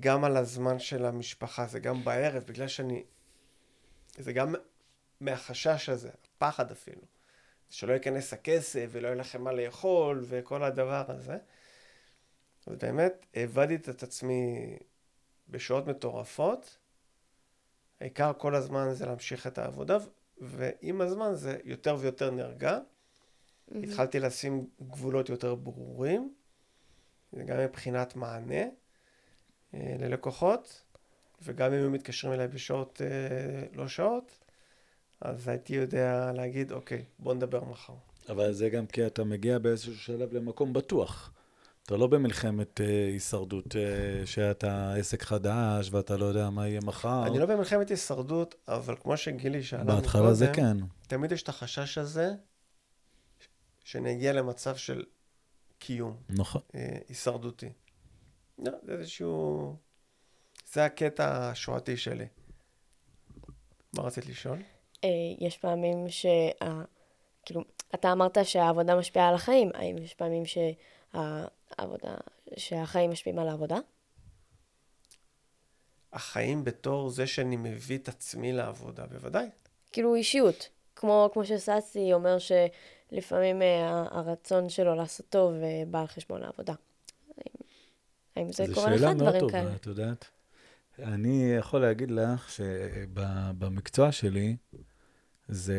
[0.00, 3.04] גם על הזמן של המשפחה, זה גם בערב, בגלל שאני...
[4.18, 4.54] זה גם
[5.20, 7.02] מהחשש הזה, הפחד אפילו.
[7.70, 11.38] שלא ייכנס הכסף ולא יהיה לכם מה לאכול וכל הדבר הזה.
[12.66, 14.76] אז באמת, העבדתי את עצמי
[15.48, 16.76] בשעות מטורפות.
[18.00, 19.96] העיקר כל הזמן זה להמשיך את העבודה,
[20.38, 22.78] ועם הזמן זה יותר ויותר נרגע.
[23.82, 26.34] התחלתי לשים גבולות יותר ברורים,
[27.32, 28.64] זה גם מבחינת מענה
[29.74, 30.82] אה, ללקוחות,
[31.42, 34.38] וגם אם הם מתקשרים אליי בשעות אה, לא שעות,
[35.20, 37.94] אז הייתי יודע להגיד, אוקיי, בוא נדבר מחר.
[38.28, 41.32] אבל זה גם כי אתה מגיע באיזשהו שלב למקום בטוח.
[41.82, 47.26] אתה לא במלחמת אה, הישרדות, אה, שאתה עסק חדש ואתה לא יודע מה יהיה מחר.
[47.26, 50.76] אני לא במלחמת הישרדות, אבל כמו שגילי שאלה בהתחלה זה כן.
[51.06, 52.32] תמיד יש את החשש הזה
[53.90, 55.04] שאני אגיע למצב של
[55.78, 56.62] קיום נכון.
[56.74, 57.72] אה, הישרדותי.
[58.58, 59.76] לא, זה איזשהו...
[60.72, 62.26] זה הקטע השואתי שלי.
[63.92, 64.58] מה רצית לשאול?
[65.04, 66.50] אה, יש פעמים שה...
[67.44, 67.60] כאילו,
[67.94, 72.14] אתה אמרת שהעבודה משפיעה על החיים, האם יש פעמים שהעבודה,
[72.56, 73.78] שהחיים משפיעים על העבודה?
[76.12, 79.48] החיים בתור זה שאני מביא את עצמי לעבודה, בוודאי.
[79.92, 86.06] כאילו אישיות, כמו, כמו שססי אומר שלפעמים אה, הרצון שלו לעשות טוב אה, בא על
[86.06, 86.74] חשבון העבודה.
[88.36, 89.74] האם, זה זו קורה לך שאלה מאוד דברים טובה, כאלה?
[89.74, 90.24] את יודעת.
[90.98, 94.56] אני יכול להגיד לך שבמקצוע שלי,
[95.48, 95.76] זה...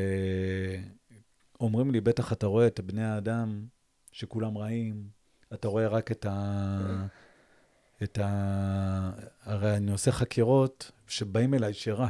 [1.60, 3.66] אומרים לי, בטח אתה רואה את בני האדם
[4.12, 5.08] שכולם רעים,
[5.54, 7.06] אתה רואה רק את ה...
[8.04, 9.12] את ה...
[9.44, 12.08] הרי אני עושה חקירות שבאים אליי שרע.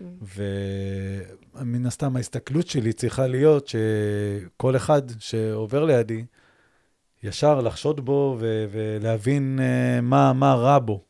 [0.00, 6.24] ומן הסתם ההסתכלות שלי צריכה להיות שכל אחד שעובר לידי,
[7.22, 9.62] ישר לחשוד בו ו- ולהבין uh,
[10.00, 11.04] מה, מה רע בו.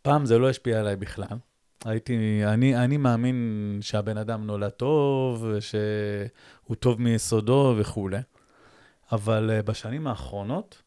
[0.00, 1.36] ופעם זה לא השפיע עליי בכלל.
[1.84, 8.18] הייתי, אני, אני מאמין שהבן אדם נולד טוב, שהוא טוב מיסודו וכולי.
[9.12, 10.82] אבל uh, בשנים האחרונות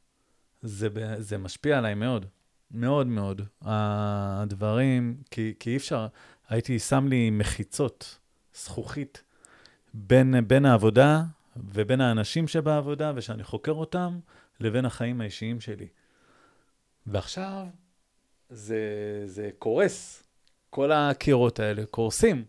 [0.62, 2.25] זה, זה משפיע עליי מאוד.
[2.71, 3.41] מאוד מאוד.
[3.62, 6.08] הדברים, כי, כי אי אפשר,
[6.49, 8.17] הייתי שם לי מחיצות,
[8.55, 9.23] זכוכית,
[9.93, 11.23] בין, בין העבודה
[11.58, 14.19] ובין האנשים שבעבודה, ושאני חוקר אותם,
[14.60, 15.88] לבין החיים האישיים שלי.
[17.08, 17.65] ועכשיו
[18.49, 18.79] זה,
[19.25, 20.23] זה קורס.
[20.69, 22.45] כל הקירות האלה קורסים.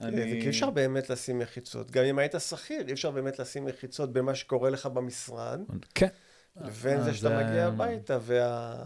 [0.00, 0.22] אני...
[0.22, 1.90] כי אי אפשר באמת לשים מחיצות.
[1.90, 5.60] גם אם היית שכיר, אי אפשר באמת לשים מחיצות בין מה שקורה לך במשרד,
[5.94, 6.08] כן.
[6.56, 8.84] לבין זה שאתה מגיע הביתה, וה...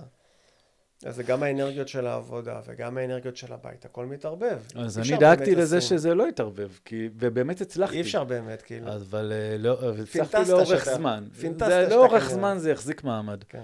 [1.05, 4.59] אז זה גם האנרגיות של העבודה וגם האנרגיות של הבית, הכל מתערבב.
[4.75, 5.99] אז אני דאגתי לזה לשים.
[5.99, 7.97] שזה לא יתערבב, כי, ובאמת הצלחתי.
[7.97, 8.89] אי אפשר באמת, כאילו.
[8.95, 11.25] אבל אה, לא, אבל הצלחתי לאורך שאתה- זמן.
[11.41, 12.31] פינטסת זה שאתה לאורך.
[12.31, 13.45] זמן זה יחזיק מעמד.
[13.49, 13.63] כן.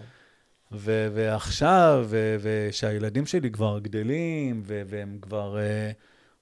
[0.73, 2.07] ו- ועכשיו,
[2.41, 5.95] ושהילדים שלי כבר גדלים, ו- והם כבר uh,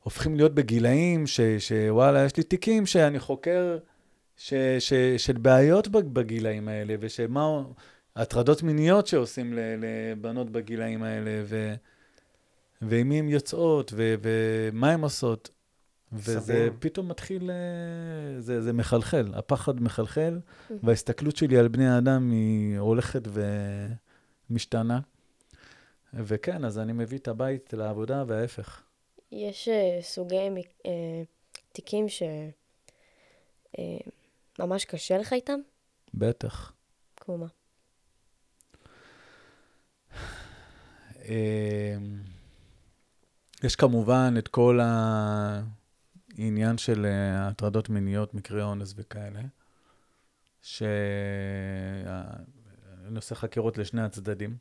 [0.02, 3.78] הופכים להיות בגילאים ש- שוואלה, יש לי תיקים שאני חוקר
[4.36, 7.62] ש- ש- של בעיות בג- בגילאים האלה, ושמה,
[8.16, 11.74] הטרדות מיניות שעושים לבנות בגילאים האלה, ו-
[12.82, 15.50] ועם מי הן יוצאות, ו- ומה הן עושות.
[16.12, 16.68] וזה.
[16.78, 20.40] פתאום מתחיל, אה, זה, זה מחלחל, הפחד מחלחל,
[20.82, 23.22] וההסתכלות שלי על בני האדם היא הולכת
[24.50, 25.00] ומשתנה.
[26.14, 28.82] וכן, אז אני מביא את הבית לעבודה וההפך.
[29.32, 30.48] יש אה, סוגי
[30.86, 31.22] אה,
[31.72, 32.06] תיקים
[34.58, 35.60] שממש קשה לך איתם?
[36.14, 36.72] בטח.
[37.16, 37.46] כמו מה?
[43.62, 44.80] יש כמובן את כל
[46.38, 49.40] העניין של אה, הטרדות מיניות, מקרי אונס וכאלה,
[50.62, 50.86] שאני
[53.16, 54.56] עושה חקירות לשני הצדדים.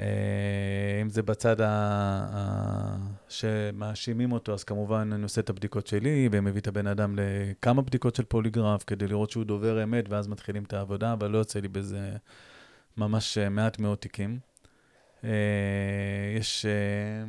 [0.00, 2.96] אה, אם זה בצד ה...
[3.28, 8.14] שמאשימים אותו, אז כמובן אני עושה את הבדיקות שלי, ומביא את הבן אדם לכמה בדיקות
[8.14, 11.68] של פוליגרף, כדי לראות שהוא דובר אמת, ואז מתחילים את העבודה, אבל לא יוצא לי
[11.68, 12.16] בזה
[12.96, 14.38] ממש אה, מעט מאוד תיקים.
[15.24, 15.30] אה,
[16.36, 17.24] יש אה,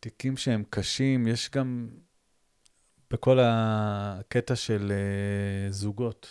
[0.00, 1.88] תיקים שהם קשים, יש גם
[3.10, 6.28] בכל הקטע של אה, זוגות,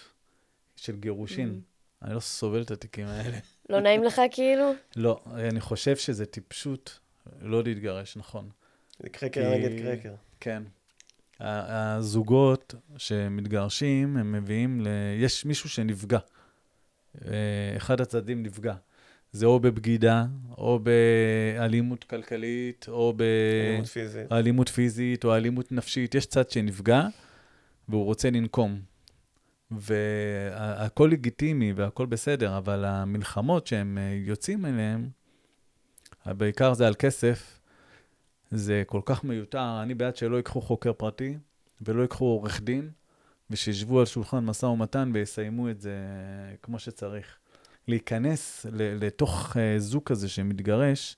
[0.75, 1.61] של גירושין.
[2.01, 3.37] אני לא סובל את התיקים האלה.
[3.69, 4.71] לא נעים לך כאילו?
[4.95, 6.99] לא, אני חושב שזה טיפשות
[7.41, 8.49] לא להתגרש, נכון.
[8.99, 10.13] זה קרקר נגד קרקר.
[10.39, 10.63] כן.
[11.39, 14.87] הזוגות שמתגרשים, הם מביאים ל...
[15.17, 16.19] יש מישהו שנפגע.
[17.77, 18.73] אחד הצדדים נפגע.
[19.31, 20.25] זה או בבגידה,
[20.57, 24.29] או באלימות כלכלית, או אלימות פיזית.
[24.29, 26.15] באלימות פיזית, או אלימות נפשית.
[26.15, 27.07] יש צד שנפגע,
[27.89, 28.79] והוא רוצה לנקום.
[29.71, 35.09] והכל לגיטימי והכל בסדר, אבל המלחמות שהם אה, יוצאים אליהן,
[36.25, 37.59] בעיקר זה על כסף,
[38.51, 39.79] זה כל כך מיותר.
[39.83, 41.37] אני בעד שלא ייקחו חוקר פרטי
[41.81, 42.89] ולא ייקחו עורך דין,
[43.49, 45.95] ושישבו על שולחן משא ומתן ויסיימו את זה
[46.61, 47.37] כמו שצריך.
[47.87, 51.17] להיכנס לתוך אה, זוג כזה שמתגרש,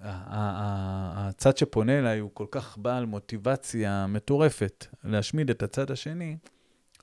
[0.00, 6.36] והצד שפונה אליי הוא כל כך בעל מוטיבציה מטורפת להשמיד את הצד השני,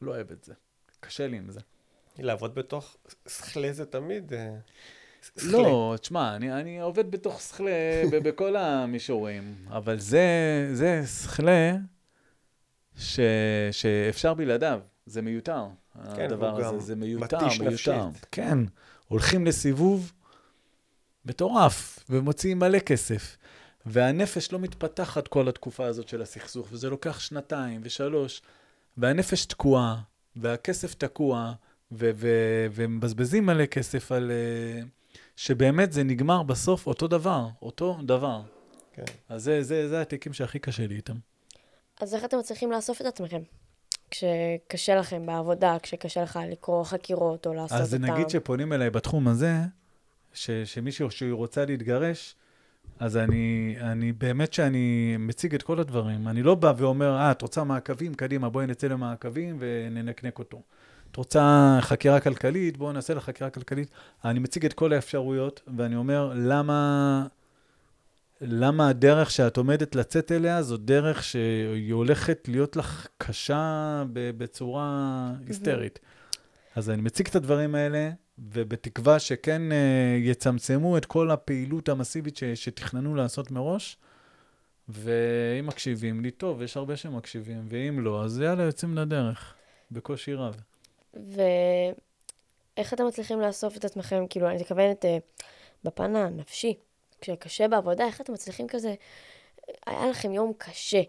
[0.01, 0.53] לא אוהב את זה.
[0.99, 1.59] קשה לי עם זה.
[2.19, 4.33] לעבוד בתוך שכלי זה תמיד...
[4.33, 4.55] אה,
[5.21, 5.51] שכלי.
[5.51, 10.27] לא, תשמע, אני, אני עובד בתוך שכלה ב- בכל המישורים, אבל זה,
[10.73, 11.75] זה שכלה
[12.97, 13.19] ש,
[13.71, 15.65] שאפשר בלעדיו, זה מיותר.
[16.15, 17.69] כן, הדבר הזה, זה מיותר, מיותר.
[17.69, 18.25] נפשית.
[18.31, 18.57] כן,
[19.07, 20.11] הולכים לסיבוב
[21.25, 23.37] מטורף, ומוציאים מלא כסף.
[23.85, 28.41] והנפש לא מתפתחת כל התקופה הזאת של הסכסוך, וזה לוקח שנתיים ושלוש,
[28.97, 30.01] והנפש תקועה,
[30.35, 31.53] והכסף תקוע,
[31.91, 34.31] ו- ו- ומבזבזים מלא כסף על...
[34.31, 34.81] אה,
[35.35, 38.41] שבאמת זה נגמר בסוף אותו דבר, אותו דבר.
[38.93, 39.03] כן.
[39.29, 41.15] אז זה, זה, זה התיקים שהכי קשה לי איתם.
[42.01, 43.41] אז איך אתם מצליחים לאסוף את עצמכם?
[44.11, 48.05] כשקשה לכם בעבודה, כשקשה לך לקרוא חקירות או לעשות אז אותם.
[48.05, 49.53] נגיד שפונים אליי בתחום הזה,
[50.33, 52.35] ש, שמישהו שהיא רוצה להתגרש,
[52.99, 56.27] אז אני, אני באמת שאני מציג את כל הדברים.
[56.27, 58.13] אני לא בא ואומר, אה, את רוצה מעקבים?
[58.13, 60.61] קדימה, בואי נצא למעקבים וננקנק אותו.
[61.11, 62.77] את רוצה חקירה כלכלית?
[62.77, 63.89] בואו נעשה לך חקירה כלכלית.
[64.25, 67.27] אני מציג את כל האפשרויות, ואני אומר, למה,
[68.41, 75.99] למה הדרך שאת עומדת לצאת אליה זו דרך שהיא הולכת להיות לך קשה בצורה היסטרית.
[76.75, 82.43] אז אני מציג את הדברים האלה, ובתקווה שכן אה, יצמצמו את כל הפעילות המסיבית ש,
[82.43, 83.97] שתכננו לעשות מראש,
[84.89, 89.53] ואם מקשיבים לי, טוב, יש הרבה שמקשיבים, ואם לא, אז יאללה, יוצאים לדרך,
[89.91, 90.61] בקושי רב.
[91.13, 94.23] ואיך אתם מצליחים לאסוף את עצמכם?
[94.29, 95.17] כאילו, אני מתכוונת אה,
[95.83, 96.73] בפן הנפשי.
[97.21, 98.95] כשקשה בעבודה, איך אתם מצליחים כזה...
[99.85, 101.01] היה לכם יום קשה.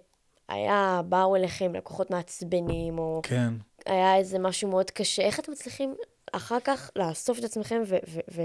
[0.49, 3.55] היה, באו אליכם לקוחות מעצבנים, או כן.
[3.87, 5.23] היה איזה משהו מאוד קשה.
[5.23, 5.95] איך אתם מצליחים
[6.33, 7.97] אחר כך לאסוף את עצמכם ו...
[8.09, 8.42] ו, ו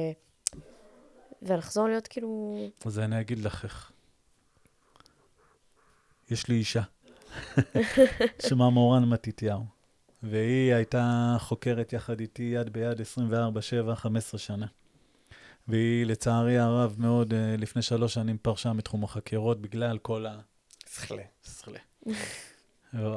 [1.41, 2.56] ולחזור להיות כאילו...
[2.86, 3.91] אז אני אגיד לך איך.
[6.32, 6.82] יש לי אישה,
[8.47, 9.65] שמה מורן מתתיהו,
[10.24, 13.02] והיא הייתה חוקרת יחד איתי יד ביד
[13.91, 14.65] 24-7, 15 שנה.
[15.67, 20.39] והיא, לצערי הרב מאוד, אה, לפני שלוש שנים פרשה מתחום החקירות בגלל כל ה...
[20.89, 21.24] שכלי.
[21.43, 21.80] סכלה.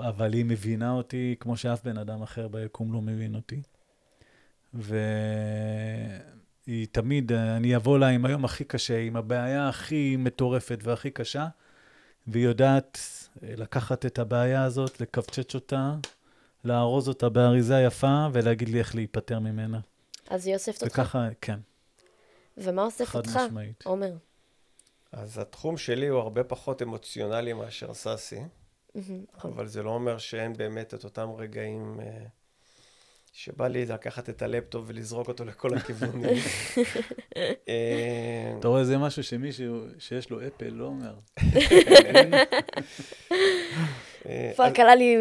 [0.09, 3.62] אבל היא מבינה אותי כמו שאף בן אדם אחר ביקום לא מבין אותי.
[4.74, 11.46] והיא תמיד, אני אבוא לה עם היום הכי קשה, עם הבעיה הכי מטורפת והכי קשה,
[12.26, 12.98] והיא יודעת
[13.42, 15.94] לקחת את הבעיה הזאת, לקבצ'ץ' אותה,
[16.64, 19.80] לארוז אותה באריזה יפה, ולהגיד לי איך להיפטר ממנה.
[20.30, 20.92] אז היא אוספת אותך.
[20.92, 21.59] וככה, כן,
[22.56, 23.86] ומה אוסף חד אותך, משמעית.
[23.86, 24.16] עומר?
[25.12, 28.40] אז התחום שלי הוא הרבה פחות אמוציונלי מאשר סאסי,
[28.94, 29.52] נכון.
[29.52, 32.26] אבל זה לא אומר שאין באמת את אותם רגעים אה,
[33.37, 36.31] שבא לי לקחת את הלפטופ ולזרוק אותו לכל הכיוונים.
[37.68, 41.14] אה, אתה רואה, זה משהו שמישהו שיש לו Apple לא אומר.
[44.27, 45.16] אה, fuck, עלה לי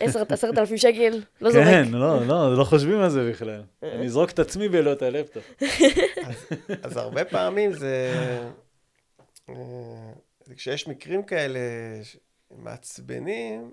[0.00, 1.64] עשרת אלפים שקל, לא זורק.
[1.64, 3.62] כן, לא, לא, לא חושבים על זה בכלל.
[3.82, 5.52] אני אזרוק את עצמי ולא את הלפטופ.
[6.82, 8.14] אז הרבה פעמים זה...
[9.48, 9.54] אה,
[10.56, 11.60] כשיש מקרים כאלה
[12.50, 13.70] מעצבנים,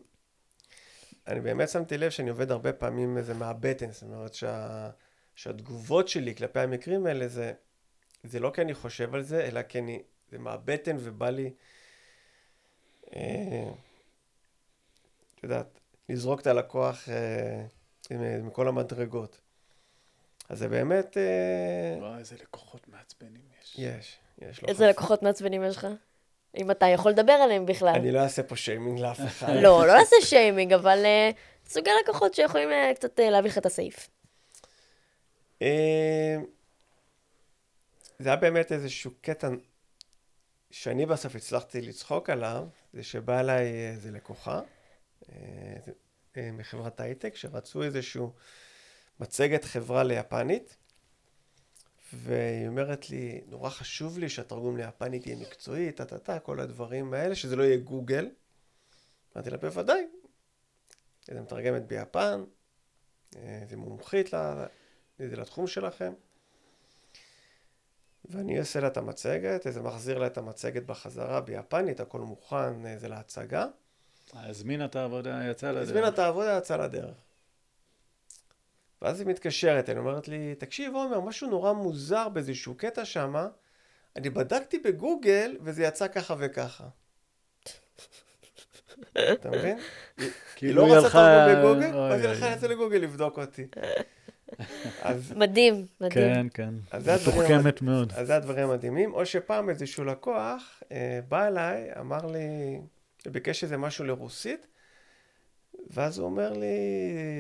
[1.28, 4.90] אני באמת שמתי לב שאני עובד הרבה פעמים איזה מהבטן, זאת אומרת שה,
[5.36, 7.54] שהתגובות שלי כלפי המקרים האלה זה,
[8.24, 11.54] זה לא כי אני חושב על זה, אלא כי אני, זה מהבטן ובא לי,
[13.16, 13.70] אה,
[15.36, 15.80] את יודעת,
[16.10, 17.66] לזרוק את הלקוח אה,
[18.10, 19.42] עם- מכל המדרגות.
[20.50, 23.76] אז זה באמת, אה, וואי, איזה לקוחות מעצבנים יש.
[23.80, 24.64] יש, יש.
[24.64, 25.88] לא איזה חס- לקוחות מעצבנים יש לך?
[26.58, 27.96] אם אתה יכול לדבר עליהם בכלל.
[27.96, 29.54] אני לא אעשה פה שיימינג לאף אחד.
[29.62, 31.32] לא, לא נעשה שיימינג, אבל אה,
[31.68, 34.10] סוגי לקוחות שיכולים אה, קצת אה, להביא לך את הסעיף.
[38.20, 39.50] זה היה באמת איזשהו קטע
[40.72, 44.60] שאני בסוף הצלחתי לצחוק עליו, זה שבא אליי איזה לקוחה
[46.38, 48.32] מחברת הייטק, שרצו איזשהו
[49.20, 50.78] מצגת חברה ליפנית,
[52.14, 57.56] והיא אומרת לי, נורא חשוב לי שהתרגום ליפנית יהיה מקצועי, טה-טה-טה, כל הדברים האלה, שזה
[57.56, 58.30] לא יהיה גוגל.
[59.36, 60.08] אמרתי לה, בוודאי.
[61.26, 62.44] זה מתרגמת ביפן,
[63.36, 64.30] אה, זה מומחית
[65.20, 66.14] זה לתחום שלכם.
[68.26, 72.98] ואני עושה לה את המצגת, איזה מחזיר לה את המצגת בחזרה ביפנית, הכל מוכן, אה,
[72.98, 73.66] זה להצגה.
[74.34, 75.84] הזמינה את העבודה, יצא לדרך.
[75.84, 77.16] הזמינה את העבודה, יצאה לדרך.
[79.02, 83.48] ואז היא מתקשרת, היא אומרת לי, תקשיב עומר, משהו נורא מוזר באיזשהו קטע שמה,
[84.16, 86.88] אני בדקתי בגוגל וזה יצא ככה וככה.
[89.34, 89.78] אתה מבין?
[90.18, 91.48] היא כאילו לא רצתה.
[91.48, 92.56] תרגום בגוגל, אז היא הלכה.
[92.56, 93.68] לצאת לגוגל לבדוק אותי.
[95.02, 96.34] אז מדהים, מדהים.
[96.34, 96.74] כן, כן.
[96.92, 98.14] אז זה הדברים מתוחכמת מאוד.
[98.16, 99.14] אז זה הדברים המדהימים.
[99.14, 102.82] או שפעם איזשהו לקוח אה, בא אליי, אמר לי,
[103.26, 104.68] ביקש איזה משהו לרוסית,
[105.90, 106.68] ואז הוא אומר לי,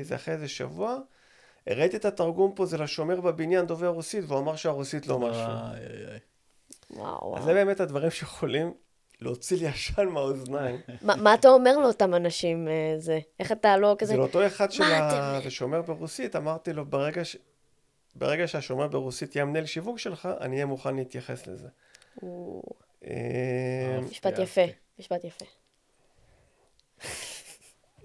[0.03, 0.99] זה אחרי איזה שבוע,
[1.67, 5.41] הראיתי את התרגום פה, זה לשומר בבניין דובר רוסית, והוא אמר שהרוסית לא משהו.
[5.41, 6.19] איי, איי, איי.
[6.91, 7.43] וואו, אז.
[7.43, 8.73] זה באמת הדברים שיכולים
[9.21, 10.81] להוציא לי עשן מהאוזניים.
[11.01, 13.19] מה מה אתה אומר לאותם אנשים, אה, זה?
[13.39, 14.11] איך אתה לא כזה...
[14.11, 17.37] זה לאותו אחד של מה ה- אתם- זה שומר ברוסית, אמרתי לו, ברגע ש...
[18.15, 21.67] ברגע שהשומר ברוסית יהיה המנהל שיווק שלך, אני אהיה מוכן להתייחס לזה.
[23.07, 24.39] אה, משפט.
[24.39, 24.61] יפה,
[24.99, 25.45] משפט יפה.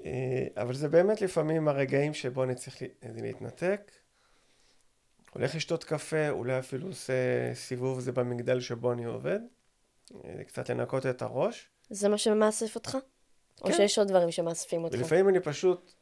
[0.07, 2.89] אה, אבל זה באמת לפעמים הרגעים שבו אני צריך לה-
[3.23, 3.93] להתנתק.
[5.33, 7.13] הולך לשתות קפה, אולי אפילו עושה
[7.55, 9.41] סיבוב זה במגדל שבו אני עובד.
[10.25, 11.69] אה, קצת לנקות את הראש.
[11.91, 12.97] זה מה שמאסף אותך?
[13.63, 13.73] או כן.
[13.77, 14.95] שיש עוד דברים שמאספים אותך?
[14.99, 15.93] ולפעמים אני פשוט,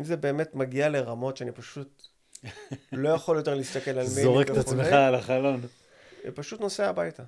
[0.00, 2.02] אם זה באמת מגיע לרמות שאני פשוט
[2.92, 5.60] לא יכול יותר להסתכל על מיילים זורק את עצמך על החלון.
[6.24, 7.22] אני פשוט נוסע הביתה.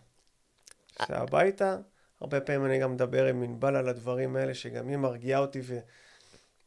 [1.01, 1.77] נוסע הביתה,
[2.23, 5.79] הרבה פעמים אני גם מדבר עם ענבל על הדברים האלה, שגם היא מרגיעה אותי, ו...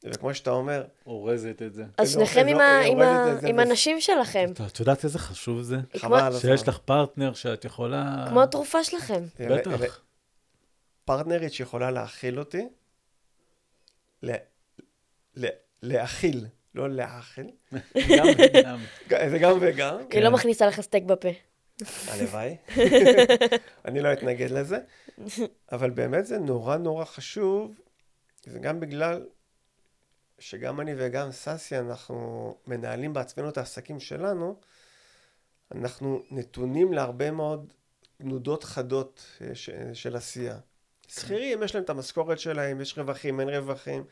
[0.04, 1.84] וכמו שאתה אומר, אורזת את זה.
[1.98, 4.50] אז איזה- שניכם עם איזה- ה- היא עם ה- את זה עם הנשים שלכם.
[4.54, 5.78] אתה- את יודעת איזה חשוב זה?
[5.98, 6.39] חבל.
[6.39, 8.26] שיש לך פרטנר שאת יכולה...
[8.30, 9.24] כמו התרופה שלכם.
[9.39, 10.00] בטח.
[11.06, 12.68] פרטנרית שיכולה להכיל אותי,
[14.24, 14.32] ל...
[15.36, 15.46] ל...
[15.82, 17.48] להכיל, לא להאכיל,
[18.18, 18.78] גם וגם.
[19.10, 21.30] ג- זה גם וגם, היא לא מכניסה לך סטייק בפה.
[22.08, 22.58] הלוואי,
[23.86, 24.78] אני לא אתנגד לזה,
[25.72, 27.80] אבל באמת זה נורא נורא חשוב,
[28.46, 29.26] זה גם בגלל
[30.40, 34.60] שגם אני וגם ססי, אנחנו מנהלים בעצמנו את העסקים שלנו,
[35.72, 37.74] אנחנו נתונים להרבה מאוד
[38.18, 40.58] תנודות חדות אה, ש- של עשייה.
[41.08, 44.04] שכירים, יש להם את המשכורת שלהם, יש רווחים, אין רווחים,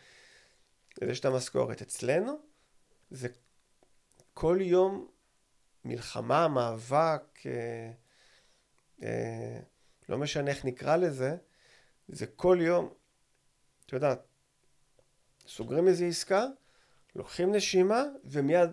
[1.02, 1.82] אז יש את המשכורת.
[1.82, 2.34] אצלנו
[3.12, 3.28] זה
[4.34, 5.08] כל יום
[5.86, 7.92] מלחמה, מאבק, אה,
[9.04, 9.60] אה,
[10.10, 11.36] לא משנה איך נקרא לזה,
[12.08, 12.90] זה כל יום,
[13.86, 14.20] את יודעת,
[15.48, 16.46] סוגרים איזו עסקה,
[17.16, 18.70] לוקחים נשימה, ומיד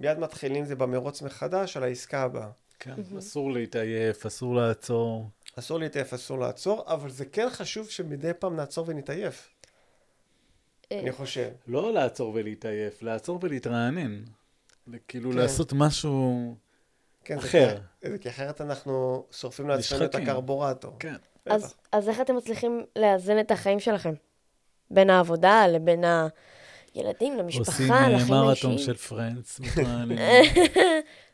[0.00, 2.50] מיד מתחילים זה במרוץ מחדש על העסקה הבאה.
[2.78, 5.30] כן, אסור להתעייף, אסור לעצור.
[5.58, 9.50] אסור להתעייף, אסור לעצור, אבל זה כן חשוב שמדי פעם נעצור ונתעייף,
[10.92, 11.50] אה, אני חושב.
[11.66, 14.24] לא לעצור ולהתעייף, לעצור ולהתרענן.
[15.08, 15.36] כאילו כן.
[15.36, 16.54] לעשות משהו
[17.24, 17.78] כן, זה אחר.
[18.00, 20.14] כי- זה כי אחרת אנחנו שורפים לעצמנו את.
[20.14, 20.96] הקרבורטור.
[20.98, 21.14] כן.
[21.46, 21.74] אז, בטח.
[21.92, 24.14] אז איך אתם מצליחים לאזן את החיים שלכם?
[24.90, 26.04] בין העבודה לבין
[26.94, 28.78] הילדים, למשפחה, עושים אה, לחיים מרתון האישיים?
[28.78, 29.60] של Friends.
[29.60, 30.18] מתראיינים.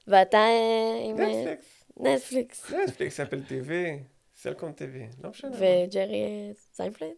[0.06, 3.98] ואתה אה, עם אה, Netflix, Netflix, Netflix, Apple TV,
[4.36, 5.50] סלקום TV, לא משנה.
[5.58, 7.08] וג'רי סיינפלד?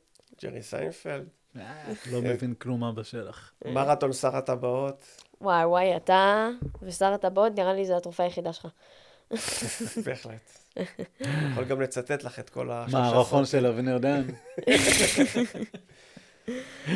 [0.42, 1.28] ג'רי סיינפלד,
[2.12, 3.50] לא מבין כלום אבא שלך.
[3.64, 5.04] מרתון שר הטבעות.
[5.40, 6.48] וואי וואי, אתה
[6.82, 8.66] ושר הטבעות, נראה לי זו התרופה היחידה שלך.
[10.04, 10.58] בהחלט.
[11.52, 13.44] יכול גם לצטט לך את כל השלושה מערכון.
[13.44, 14.22] של אבנר דן.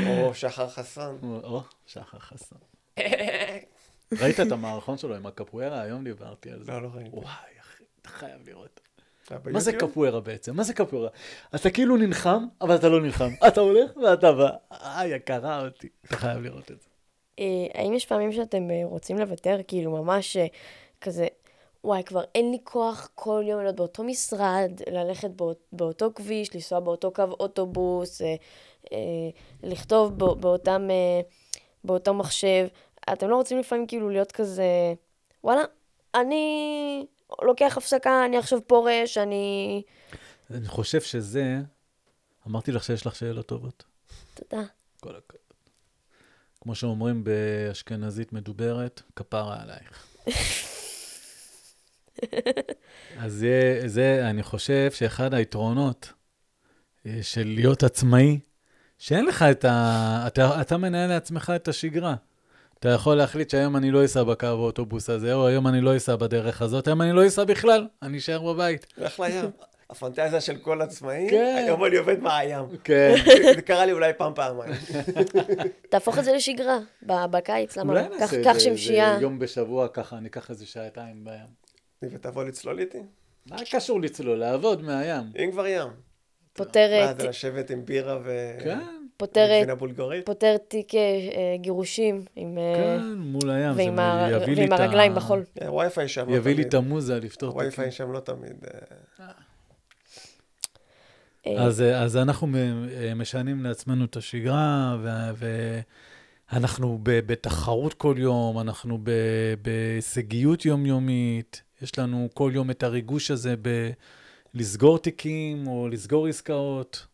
[0.06, 1.18] או שחר חסון.
[1.22, 2.58] או, שחר חסון.
[4.20, 5.80] ראית את המערכון שלו עם הקפוארה?
[5.80, 6.72] היום דיברתי על זה.
[6.72, 7.16] לא, לא ראיתי.
[7.16, 8.80] וואי, אחי, אתה חייב לראות.
[9.44, 9.72] מה זה?
[9.72, 10.56] קפוארה בעצם?
[10.56, 11.08] מה זה קפוארה?
[11.54, 13.30] אתה כאילו נלחם, אבל אתה לא נלחם.
[13.48, 14.50] אתה הולך ואתה בא.
[14.72, 15.88] אה, יקרה אותי.
[16.06, 16.89] אתה חייב לראות את זה.
[17.40, 20.46] אה, האם יש פעמים שאתם אה, רוצים לוותר, כאילו ממש אה,
[21.00, 21.26] כזה,
[21.84, 26.80] וואי, כבר אין לי כוח כל יום להיות באותו משרד, ללכת באות, באותו כביש, לנסוע
[26.80, 28.34] באותו קו אוטובוס, אה,
[28.92, 28.98] אה,
[29.62, 31.20] לכתוב בא, באותם, אה,
[31.84, 32.66] באותו מחשב.
[33.12, 34.94] אתם לא רוצים לפעמים כאילו להיות כזה,
[35.44, 35.62] וואלה,
[36.14, 37.06] אני
[37.42, 39.82] לוקח הפסקה, אני עכשיו פורש, אני...
[40.50, 41.56] אני חושב שזה...
[42.46, 43.84] אמרתי לך שיש לך שאלות טובות.
[44.34, 44.62] תודה.
[45.00, 45.49] כל הכבוד.
[46.60, 50.06] כמו שאומרים באשכנזית מדוברת, כפרה עלייך.
[53.22, 56.12] אז זה, זה, אני חושב שאחד היתרונות
[57.06, 58.40] אה, של להיות עצמאי,
[58.98, 60.24] שאין לך את ה...
[60.26, 62.14] אתה, אתה מנהל לעצמך את השגרה.
[62.78, 66.16] אתה יכול להחליט שהיום אני לא אסע בקו האוטובוס הזה, או היום אני לא אסע
[66.16, 68.86] בדרך הזאת, היום אני לא אסע בכלל, אני אשאר בבית.
[68.98, 69.69] לך לים.
[69.90, 71.62] הפנטזיה של כל עצמאי, כן.
[71.66, 72.64] היום אני עובד מהים.
[72.84, 73.14] כן.
[73.56, 74.72] זה קרה לי אולי פעם, פעמיים.
[75.90, 78.14] תהפוך את זה לשגרה, בקיץ, למה אולי לא?
[78.18, 79.10] קח- נעשה איזה- שמשייה.
[79.12, 81.60] איזה יום בשבוע ככה, ניקח איזה שעתיים בים.
[82.02, 82.98] ותבוא לצלול איתי?
[83.46, 84.38] מה קשור לצלול?
[84.38, 85.22] לעבוד מהים.
[85.44, 85.88] אם כבר ים.
[86.52, 88.50] פותר, מה, זה לשבת עם בירה ו...
[88.64, 88.78] כן,
[89.16, 90.26] פותר, גבינה בולגרית?
[90.26, 91.06] פותר תיק אה, אה,
[91.56, 93.72] גירושים עם, אה, כן, מול הים.
[93.76, 94.28] ועם, זה ה...
[94.30, 95.44] יביא לי ועם את ה- הרגליים בחול.
[95.54, 96.66] כן, וי-פיי שם לא יביא לי תמיד.
[96.66, 97.96] את המוזה לפתור את וי-פיי הכי.
[97.96, 98.64] שם לא תמיד.
[101.46, 105.46] אה, אז, אה, אז אנחנו אה, משנים לעצמנו את השגרה, ו-
[106.52, 108.98] ואנחנו ב- בתחרות כל יום, אנחנו
[109.62, 113.54] בהישגיות יומיומית, יש לנו כל יום את הריגוש הזה
[114.54, 117.06] בלסגור תיקים או לסגור עסקאות,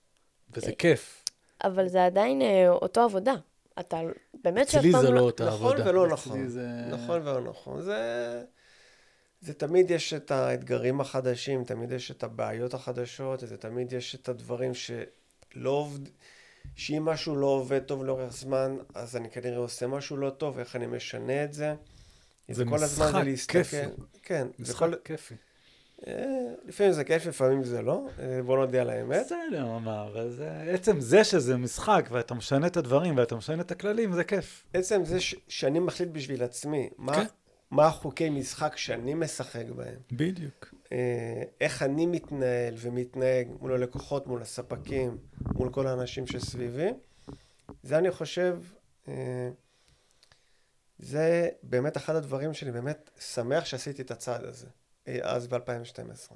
[0.55, 1.24] וזה כיף.
[1.64, 3.35] אבל זה עדיין אותו עבודה.
[3.81, 4.01] אתה
[4.45, 5.91] באמת שאף אצלי פעם זה לא אותה נכון עבודה.
[5.91, 6.41] ולא אצלי נכון.
[6.91, 7.83] נכון ולא נכון.
[7.83, 8.43] זה...
[9.41, 14.28] זה תמיד יש את האתגרים החדשים, תמיד יש את הבעיות החדשות, זה תמיד יש את
[14.28, 16.09] הדברים שלא עובד...
[16.74, 20.76] שאם משהו לא עובד טוב לאורך זמן, אז אני כנראה עושה משהו לא טוב, איך
[20.76, 21.74] אני משנה את זה.
[22.49, 23.62] זה כל הזמן משחק זה להסתכל.
[23.62, 23.82] כיפי.
[24.22, 24.95] כן, זה משחק כל...
[25.05, 25.34] כיפי.
[26.07, 26.12] אה,
[26.64, 28.07] לפעמים זה כיף, לפעמים זה לא.
[28.18, 29.26] אה, בוא נודה על האמת.
[29.26, 33.70] בסדר, מה, אבל זה, עצם זה שזה משחק, ואתה משנה את הדברים, ואתה משנה את
[33.70, 34.64] הכללים, זה כיף.
[34.74, 35.34] עצם זה ש...
[35.49, 37.24] שאני מחליט בשביל עצמי, מה, כן.
[37.71, 39.99] מה החוקי משחק שאני משחק בהם.
[40.12, 40.75] בדיוק.
[40.93, 45.19] אה, איך אני מתנהל ומתנהג מול הלקוחות, מול הספקים,
[45.55, 46.89] מול כל האנשים שסביבי.
[47.83, 48.62] זה אני חושב,
[49.09, 49.51] אה,
[50.99, 54.67] זה באמת אחד הדברים שאני באמת שמח שעשיתי את הצעד הזה,
[55.09, 56.35] אה, אז ב-2012.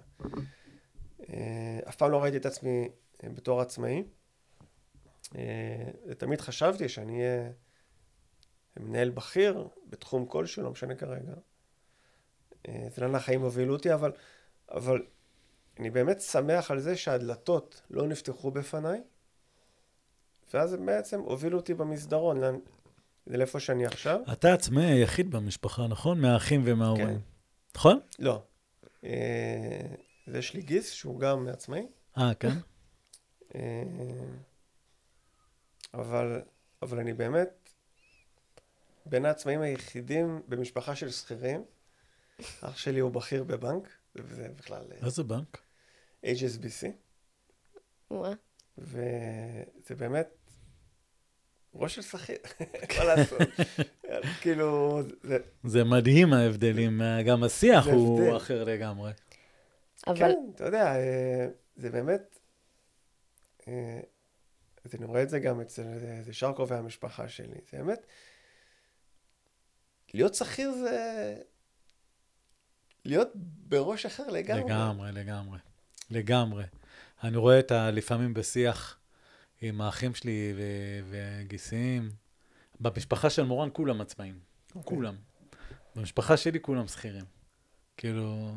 [1.88, 2.88] אף פעם לא ראיתי את עצמי
[3.24, 4.04] בתור עצמאי.
[6.18, 7.50] תמיד חשבתי שאני אהיה
[8.80, 11.32] מנהל בכיר בתחום כלשהו, לא משנה כרגע.
[12.68, 14.12] אה, זה לאן החיים הובילו אותי, אבל,
[14.70, 15.02] אבל
[15.78, 19.00] אני באמת שמח על זה שהדלתות לא נפתחו בפניי,
[20.54, 22.58] ואז הם בעצם הובילו אותי במסדרון, לאן-
[23.26, 24.20] לאיפה שאני עכשיו.
[24.32, 26.20] אתה עצמאי היחיד במשפחה, נכון?
[26.20, 27.06] מהאחים ומההורים.
[27.06, 27.24] כן.
[27.74, 28.00] נכון?
[28.18, 28.42] לא.
[29.04, 29.86] אה,
[30.26, 31.86] יש לי גיס שהוא גם עצמאי,
[32.18, 32.52] אה, כן?
[33.54, 33.82] אה,
[35.94, 36.40] אבל,
[36.82, 37.59] אבל אני באמת
[39.06, 41.64] בין העצמאים היחידים במשפחה של שכירים.
[42.60, 45.58] אח שלי הוא בכיר בבנק, וזה בכלל אה, איזה בנק?
[46.24, 46.86] HSBC.
[48.10, 48.32] וואה.
[48.78, 50.28] וזה באמת
[51.74, 52.36] ראש של שכיר,
[52.98, 53.40] מה לעשות?
[54.42, 58.36] כאילו, זה, זה מדהים ההבדלים, גם השיח הוא הבדל.
[58.36, 59.12] אחר לגמרי.
[60.06, 61.46] אבל כן, אתה יודע, אה,
[61.76, 62.38] זה באמת,
[63.68, 64.00] אה,
[64.84, 68.06] אז אני רואה את זה גם אצל אה, זה שאר קרובי המשפחה שלי, זה באמת,
[70.14, 71.36] להיות שכיר זה
[73.04, 73.28] להיות
[73.68, 74.62] בראש אחר לגמרי.
[74.64, 75.58] לגמרי, לגמרי.
[76.10, 76.64] לגמרי.
[77.22, 77.90] אני רואה את ה...
[77.90, 78.98] לפעמים בשיח
[79.60, 82.10] עם האחים שלי ו- וגיסים.
[82.80, 84.38] במשפחה של מורן כולם עצמאים.
[84.84, 85.16] כולם.
[85.96, 87.24] במשפחה שלי כולם שכירים.
[87.96, 88.54] כאילו...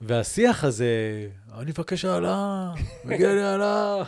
[0.00, 2.74] והשיח הזה, אני מבקש העלאה,
[3.04, 4.04] מגיע לי העלאה.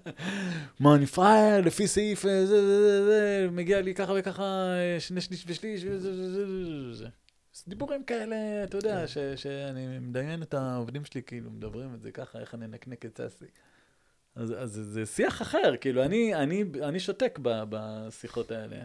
[0.80, 5.00] מה, אני פראייר, לפי סעיף אה, זה, זה, זה, זה, מגיע לי ככה וככה, אה,
[5.00, 6.44] שני שליש ושליש, וזה, זה, זה,
[6.94, 7.06] זה,
[7.68, 12.38] דיבורים כאלה, אתה יודע, ש, שאני מדיין את העובדים שלי, כאילו, מדברים את זה ככה,
[12.38, 13.44] איך אני אנקנק את סאסי.
[14.34, 18.76] אז, אז זה, שיח אחר, כאילו, אני, אני, אני שותק ב, בשיחות האלה.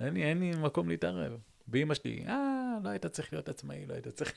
[0.00, 1.32] אין לי, אין לי מקום להתערב.
[1.66, 4.32] באמא שלי, אה, לא היית צריך להיות עצמאי, לא היית צריך...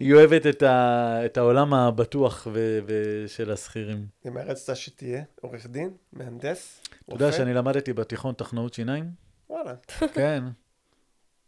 [0.00, 4.06] היא אוהבת את, ה, את העולם הבטוח ו, ושל השכירים.
[4.28, 9.04] אם רצית שתהיה עורך דין, מהנדס, אתה יודע שאני למדתי בתיכון טכנאות שיניים?
[9.50, 9.74] וואלה,
[10.14, 10.44] כן.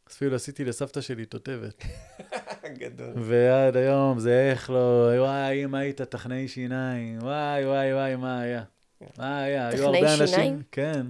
[0.06, 1.84] אז אפילו עשיתי לסבתא שלי תותבת.
[2.80, 3.12] גדול.
[3.16, 8.62] ועד היום זה איך לא, וואי, אם היית טכנאי שיניים, וואי, וואי, וואי, מה היה?
[9.18, 9.68] מה היה?
[9.68, 10.52] היו טכנאי הרבה שיניים?
[10.52, 11.06] אנשים, כן.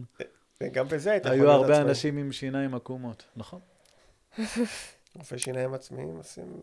[0.61, 1.89] וגם בזה היית יכול היו להיות הרבה עצמאי.
[1.89, 3.61] אנשים עם שיניים עקומות, נכון?
[5.15, 6.61] רופאי שיניים עצמיים עושים...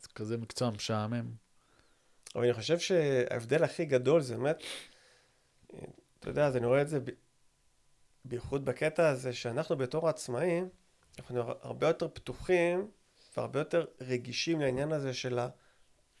[0.00, 1.30] זה כזה מקצוע משעמם.
[2.34, 4.62] אבל אני חושב שההבדל הכי גדול זה באמת,
[6.20, 7.10] אתה יודע, אז אני רואה את זה ב...
[8.24, 10.68] בייחוד בקטע הזה שאנחנו בתור עצמאים,
[11.18, 12.90] אנחנו הרבה יותר פתוחים
[13.36, 15.38] והרבה יותר רגישים לעניין הזה של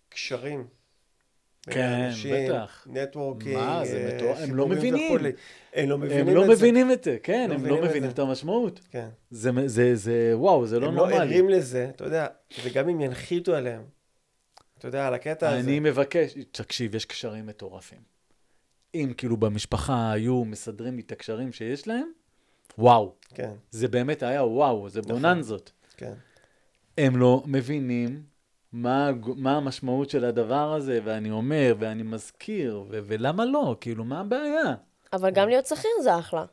[0.08, 0.68] הקשרים.
[1.70, 2.86] כן, האנשים, בטח.
[2.90, 5.14] נטוורקינג, מה, זה אה, מטורף, הם לא מבינים.
[5.16, 5.32] וכולי.
[5.74, 6.52] הם לא מבינים הם לא את זה.
[6.54, 8.10] מבינים את זה, כן, לא הם לא את מבינים זה.
[8.10, 8.80] את המשמעות.
[8.90, 9.08] כן.
[9.30, 11.16] זה, זה, זה, וואו, זה לא הם לא נורמלי.
[11.16, 12.26] ערים לזה, אתה יודע,
[12.64, 13.82] וגם אם ינחיתו עליהם,
[14.78, 15.60] אתה יודע, על הקטע הזה.
[15.60, 17.98] אני מבקש, תקשיב, יש קשרים מטורפים.
[18.94, 22.08] אם כאילו במשפחה היו מסדרים לי את הקשרים שיש להם,
[22.78, 25.12] וואו, כן, זה באמת היה וואו, זה נכון.
[25.12, 25.72] בוננזות.
[25.96, 26.12] כן.
[26.98, 28.22] הם לא מבינים
[28.72, 33.76] מה, מה המשמעות של הדבר הזה, ואני אומר, ואני מזכיר, ו- ולמה לא?
[33.80, 34.74] כאילו, מה הבעיה?
[35.12, 36.44] אבל גם להיות שכיר זה אחלה.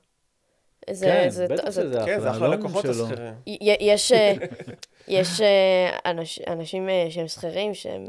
[0.89, 2.91] זה, כן, זה, בטח זה, שזה כן, זה אחלה, אחלה לא לקוחות שלא.
[3.07, 3.33] השכירים.
[3.47, 4.33] י- יש, אה,
[5.07, 8.03] יש אה, אנש, אנשים אה, שהם שכירים שהם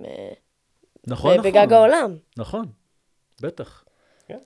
[1.06, 1.50] נכון, ב- נכון.
[1.52, 2.16] בגג העולם.
[2.36, 2.64] נכון,
[3.40, 3.84] בטח.
[4.30, 4.36] י-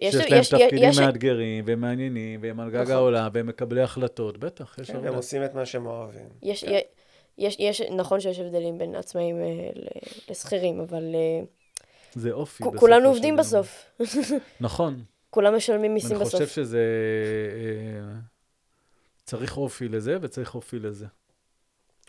[0.00, 2.92] יש, שיש להם יש, תפקידים יש, מאתגרים ומעניינים, והם על גג נכון.
[2.94, 5.08] העולם, והם מקבלי החלטות, בטח, יש כן, הרבה.
[5.08, 6.28] והם עושים את מה שהם אוהבים.
[6.42, 6.78] יש, כן.
[7.38, 9.70] יש, יש, נכון שיש הבדלים בין עצמאים אה,
[10.28, 11.44] לשכירים, אבל אה,
[12.14, 12.64] זה אופי.
[12.76, 13.36] כולנו עובדים.
[13.36, 13.90] בסוף.
[14.60, 15.02] נכון.
[15.30, 16.40] כולם משלמים מיסים אני בסוף.
[16.40, 16.78] חושב שזה...
[16.78, 18.14] אה,
[19.24, 21.06] צריך אופי לזה וצריך אופי לזה.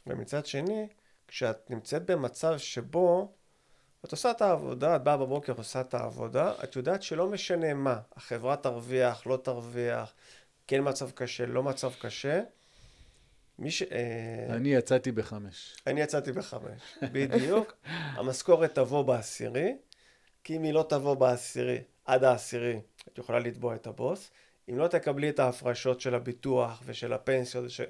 [0.08, 0.88] ומצד שני,
[1.28, 3.32] כשאת נמצאת במצב שבו
[4.06, 8.00] את עושה את העבודה, את באה בבוקר, עושה את העבודה, את יודעת שלא משנה מה,
[8.16, 10.14] החברה תרוויח, לא תרוויח,
[10.68, 12.42] כן מצב קשה, לא מצב קשה.
[13.60, 13.84] מי ש...
[13.84, 15.76] אה, אני יצאתי בחמש.
[15.88, 16.82] אני יצאתי בחמש,
[17.12, 17.74] בדיוק.
[18.18, 19.76] המשכורת תבוא בעשירי,
[20.44, 24.32] כי אם היא לא תבוא בעשירי, עד העשירי, את יכולה לתבוע את הבוס.
[24.70, 27.82] אם לא תקבלי את ההפרשות של הביטוח ושל הפנסיות וש...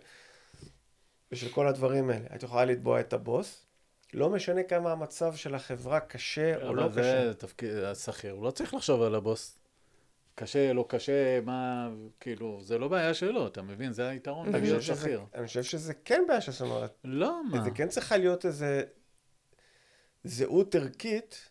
[1.31, 3.65] ושל כל הדברים האלה, את יכולה לתבוע את הבוס.
[4.13, 7.27] לא משנה כמה המצב של החברה קשה או לא אבל קשה.
[7.27, 9.58] זה תפקיד השכיר, הוא לא צריך לחשוב על הבוס.
[10.39, 13.93] קשה, לא קשה, מה, כאילו, זה לא בעיה שלו, אתה מבין?
[13.93, 15.21] זה היתרון בלהיות שזה- שכיר.
[15.35, 17.63] אני חושב שזה כן בעיה זאת אומרת, לא, מה?
[17.63, 18.83] זה כן צריכה להיות איזה
[20.23, 21.49] זהות ערכית,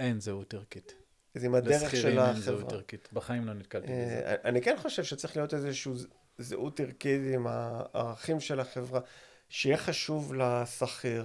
[0.00, 0.94] אין זהות ערכית.
[1.34, 2.78] אז עם הדרך של אין זהות החברה.
[2.78, 3.08] ערכית.
[3.12, 4.22] בחיים לא נתקלתי בזה.
[4.24, 6.06] אה, אני כן חושב שצריך להיות איזושהי ז-
[6.38, 9.00] זהות ערכית עם הערכים של החברה,
[9.48, 11.24] שיהיה חשוב לשכיר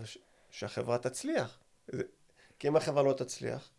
[0.52, 1.60] שהחברה תצליח.
[1.88, 2.04] זה-
[2.60, 3.70] כי אם החברה לא תצליח,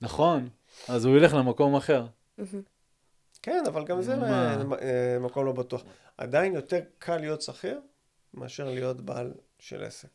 [0.00, 0.48] נכון,
[0.88, 2.06] אז הוא ילך למקום אחר.
[3.42, 4.14] כן, אבל גם זה?
[4.14, 5.84] אה, מקום לא בטוח.
[6.16, 7.80] עדיין יותר קל להיות שכיר
[8.34, 10.08] מאשר להיות בעל של עסק.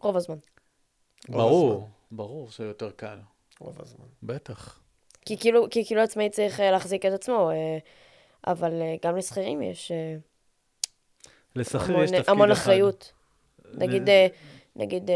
[0.00, 0.36] רוב הזמן.
[1.28, 1.88] ברור.
[2.10, 3.18] ברור שיותר קל.
[3.60, 4.06] רוב הזמן.
[4.22, 4.80] בטח.
[5.24, 7.78] כי כאילו, כי כאילו עצמאי צריך אה, להחזיק את עצמו, אה,
[8.46, 8.72] אבל
[9.02, 9.92] גם לשכירים יש
[11.56, 12.32] לשכיר יש תפקיד אחד.
[12.32, 13.12] המון אחריות.
[13.74, 14.02] נגיד,
[14.76, 15.10] נגיד,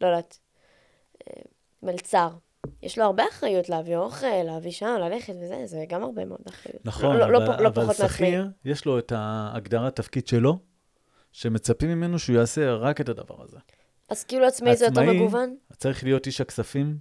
[0.00, 0.38] לא יודעת,
[1.82, 2.28] מלצר.
[2.82, 6.86] יש לו הרבה אחריות להביא אוכל, להביא שם, ללכת וזה, זה גם הרבה מאוד אחריות.
[6.86, 8.08] נכון, לא, לא, אבל, לא, לא אבל פחות מעצמאי.
[8.08, 10.58] שכיר, יש לו את ההגדרת תפקיד שלו,
[11.32, 13.58] שמצפים ממנו שהוא יעשה רק את הדבר הזה.
[14.08, 15.56] אז כאילו עצמאי זה יותר עצמאי- מגוון?
[15.76, 16.98] צריך להיות איש הכספים,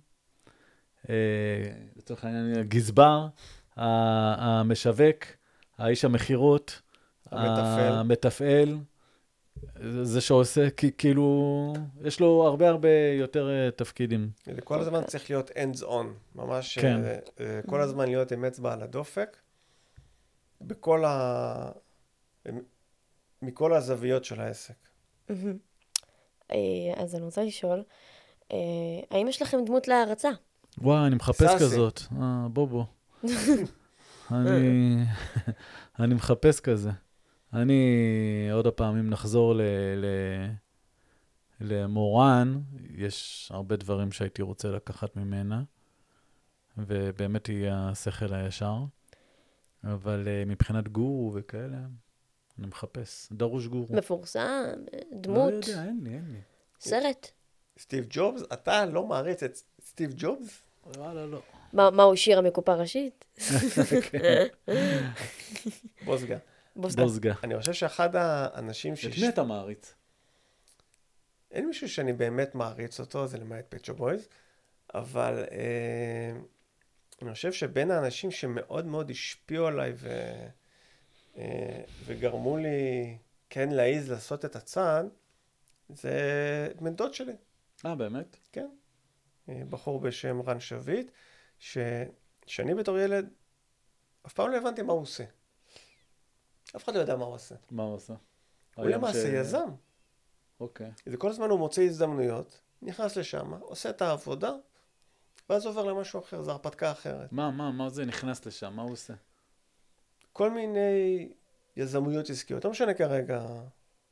[1.09, 1.15] אה,
[1.95, 3.27] לצורך העניין, הגזבר,
[3.77, 5.25] המשווק,
[5.77, 6.81] האיש המכירות,
[7.31, 7.93] המתפעל.
[7.93, 8.77] המתפעל,
[10.01, 12.89] זה שעושה, כי- כאילו, יש לו הרבה הרבה
[13.19, 14.29] יותר אה, תפקידים.
[14.63, 16.05] כל הזמן צריך להיות hands on,
[16.35, 17.03] ממש כן.
[17.03, 19.37] אה, אה, כל הזמן להיות עם אצבע על הדופק,
[20.61, 21.71] בכל ה...
[23.41, 24.73] מכל הזוויות של העסק.
[26.51, 26.55] אה,
[26.95, 27.83] אז אני רוצה לשאול,
[28.51, 28.57] אה,
[29.11, 30.29] האם יש לכם דמות להערצה?
[30.77, 31.55] וואי, אני מחפש.
[31.61, 32.01] כזאת.
[32.21, 32.83] אה, בוא בוא.
[34.31, 34.95] אני,
[35.99, 36.89] אני מחפש כזה.
[37.53, 39.61] אני, עוד פעם, אם נחזור ל,
[39.95, 40.05] ל,
[41.61, 42.61] למורן,
[42.95, 45.63] יש הרבה דברים שהייתי רוצה לקחת ממנה,
[46.77, 48.75] ובאמת היא השכל הישר.
[49.83, 51.77] אבל uh, מבחינת גורו וכאלה,
[52.59, 53.27] אני מחפש.
[53.31, 53.95] דרוש גורו.
[53.95, 54.63] מפורסם,
[55.13, 56.39] דמות, לא יודע, אין לי, אין לי.
[56.79, 57.31] סרט.
[57.79, 60.61] סטיב ג'ובס, אתה לא מעריץ את סטיב ג'ובס?
[60.85, 61.41] וואלה, לא.
[61.73, 63.25] מה מה הוא שיר המקופה ראשית?
[66.05, 66.37] בוסגה.
[66.79, 67.33] בוזגה.
[67.43, 69.19] אני חושב שאחד האנשים את שיש...
[69.23, 69.93] מי אתה מעריץ?
[71.51, 74.27] אין מישהו שאני באמת מעריץ אותו, זה למעט פצ'ו בויז,
[74.93, 76.39] אבל אה,
[77.21, 80.09] אני חושב שבין האנשים שמאוד מאוד השפיעו עליי ו,
[81.37, 83.17] אה, וגרמו לי
[83.49, 85.05] כן להעיז לעשות את הצעד,
[85.89, 86.13] זה
[86.81, 87.33] בן דוד שלי,
[87.85, 88.37] אה, באמת?
[88.51, 88.69] כן.
[89.49, 91.11] אה, בחור בשם רן שביט,
[91.59, 91.77] ש,
[92.45, 93.29] שאני בתור ילד
[94.25, 95.23] אף פעם לא הבנתי מה הוא עושה.
[96.75, 97.55] אף אחד לא יודע מה הוא עושה.
[97.71, 98.13] מה הוא עושה?
[98.75, 99.69] הוא למעשה ש- יזם.
[100.59, 100.91] אוקיי.
[101.05, 104.51] זה כל הזמן הוא מוצא הזדמנויות, נכנס לשם, עושה את העבודה,
[105.49, 107.31] ואז עובר למשהו אחר, זו הרפתקה אחרת.
[107.31, 108.73] מה, מה, מה זה נכנס לשם?
[108.73, 109.13] מה הוא עושה?
[110.33, 111.29] כל מיני
[111.75, 113.45] יזמויות עסקיות, לא משנה כרגע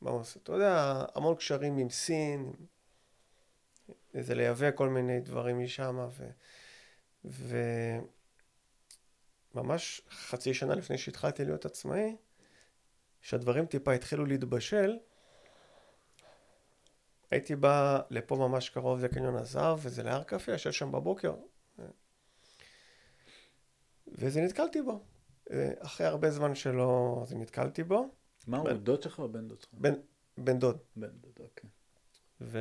[0.02, 0.40] מה הוא עושה.
[0.44, 2.54] אתה יודע, המון קשרים עם סין,
[4.14, 6.08] זה לייבא כל מיני דברים משם,
[7.26, 8.00] ו...
[9.56, 12.16] וממש חצי שנה לפני שהתחלתי להיות עצמאי,
[13.22, 14.98] שהדברים טיפה התחילו להתבשל,
[17.32, 21.36] הייתי בא לפה ממש קרוב לקניון הזהב, וזה להר קפה, יושב שם בבוקר,
[24.08, 25.04] וזה נתקלתי בו.
[25.80, 28.10] אחרי הרבה זמן שלא, אז נתקלתי בו,
[28.48, 29.70] מה הוא, דוד שלך או בן דוד שלך?
[29.74, 29.94] בן,
[30.38, 30.78] בן דוד.
[30.96, 31.70] בן דוד, אוקיי.
[32.42, 32.60] ו...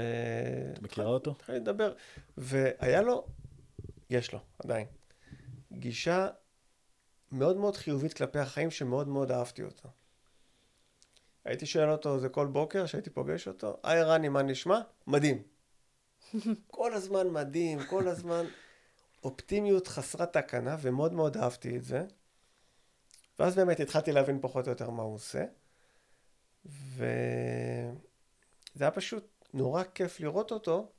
[0.73, 1.31] את מכירה אותו?
[1.31, 1.95] התחלתי לדבר,
[2.37, 3.27] והיה לו,
[4.11, 4.87] יש לו עדיין,
[5.73, 6.29] גישה
[7.33, 9.89] מאוד מאוד חיובית כלפי החיים, שמאוד מאוד אהבתי אותה.
[11.47, 14.81] הייתי שואל אותו זה כל בוקר שהייתי פוגש אותו, היי רני, מה נשמע?
[15.07, 15.43] מדהים.
[16.67, 18.45] כל הזמן מדהים, כל הזמן
[19.25, 22.05] אופטימיות חסרת תקנה, ומאוד מאוד אהבתי את זה.
[23.39, 25.45] ואז באמת התחלתי להבין פחות או יותר מה הוא עושה.
[26.67, 27.91] וזה
[28.81, 30.93] היה פשוט נורא כיף לראות אותו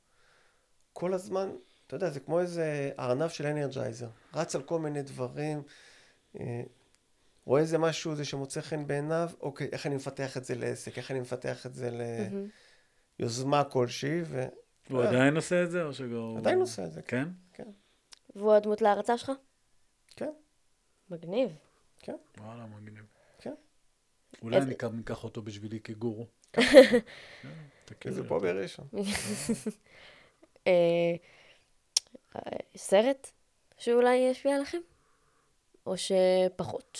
[0.92, 1.50] כל הזמן,
[1.86, 4.08] אתה יודע, זה כמו איזה ארנב של אנרג'ייזר.
[4.34, 5.62] רץ על כל מיני דברים,
[6.40, 6.62] אה,
[7.48, 11.10] רואה איזה משהו זה שמוצא חן בעיניו, אוקיי, איך אני מפתח את זה לעסק, איך
[11.10, 11.90] אני מפתח את זה.
[13.18, 14.46] ליוזמה כלשהי, ו...
[14.88, 15.08] הוא אה.
[15.08, 16.36] עדיין עושה את זה, או שגם...
[16.36, 17.28] עדיין עושה את זה, כן?
[18.36, 19.32] והוא הדמות להערצה שלך?
[20.16, 20.30] כן.
[21.10, 21.50] מגניב.
[22.38, 23.04] וואלה, מגניב.
[23.38, 23.54] כן.
[24.42, 26.26] אולי אני אקח- אותו בשבילי כגורו.
[26.52, 26.58] כי
[27.84, 28.28] תכיר זה.
[28.28, 28.88] פה בראשון.
[30.66, 30.72] אה,
[32.36, 32.40] אה,
[32.76, 33.30] סרט
[33.78, 34.78] שאולי ישפיע עליכם?
[35.86, 36.98] או שפחות?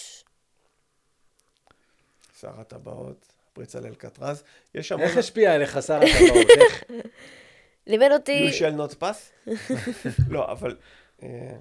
[2.41, 4.43] שר הטבעות, פריצה לאלקטרז.
[4.75, 5.07] יש המון...
[5.07, 6.47] איך השפיע עליך שר הטבעות?
[6.61, 6.85] איך?
[7.87, 8.51] לימד אותי...
[8.51, 9.51] You shall not pass?
[10.35, 10.77] לא, אבל...
[11.23, 11.57] אה,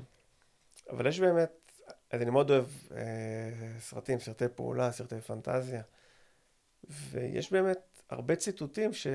[0.89, 1.71] אבל יש באמת...
[2.11, 2.65] אז אני מאוד אוהב
[2.95, 2.99] אה,
[3.79, 5.81] סרטים, סרטי פעולה, סרטי פנטזיה.
[6.89, 9.07] ויש באמת הרבה ציטוטים ש...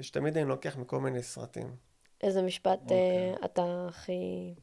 [0.00, 1.76] שתמיד אני לוקח מכל מיני סרטים.
[2.22, 2.96] איזה משפט אוקיי.
[2.96, 4.54] אה, אתה הכי...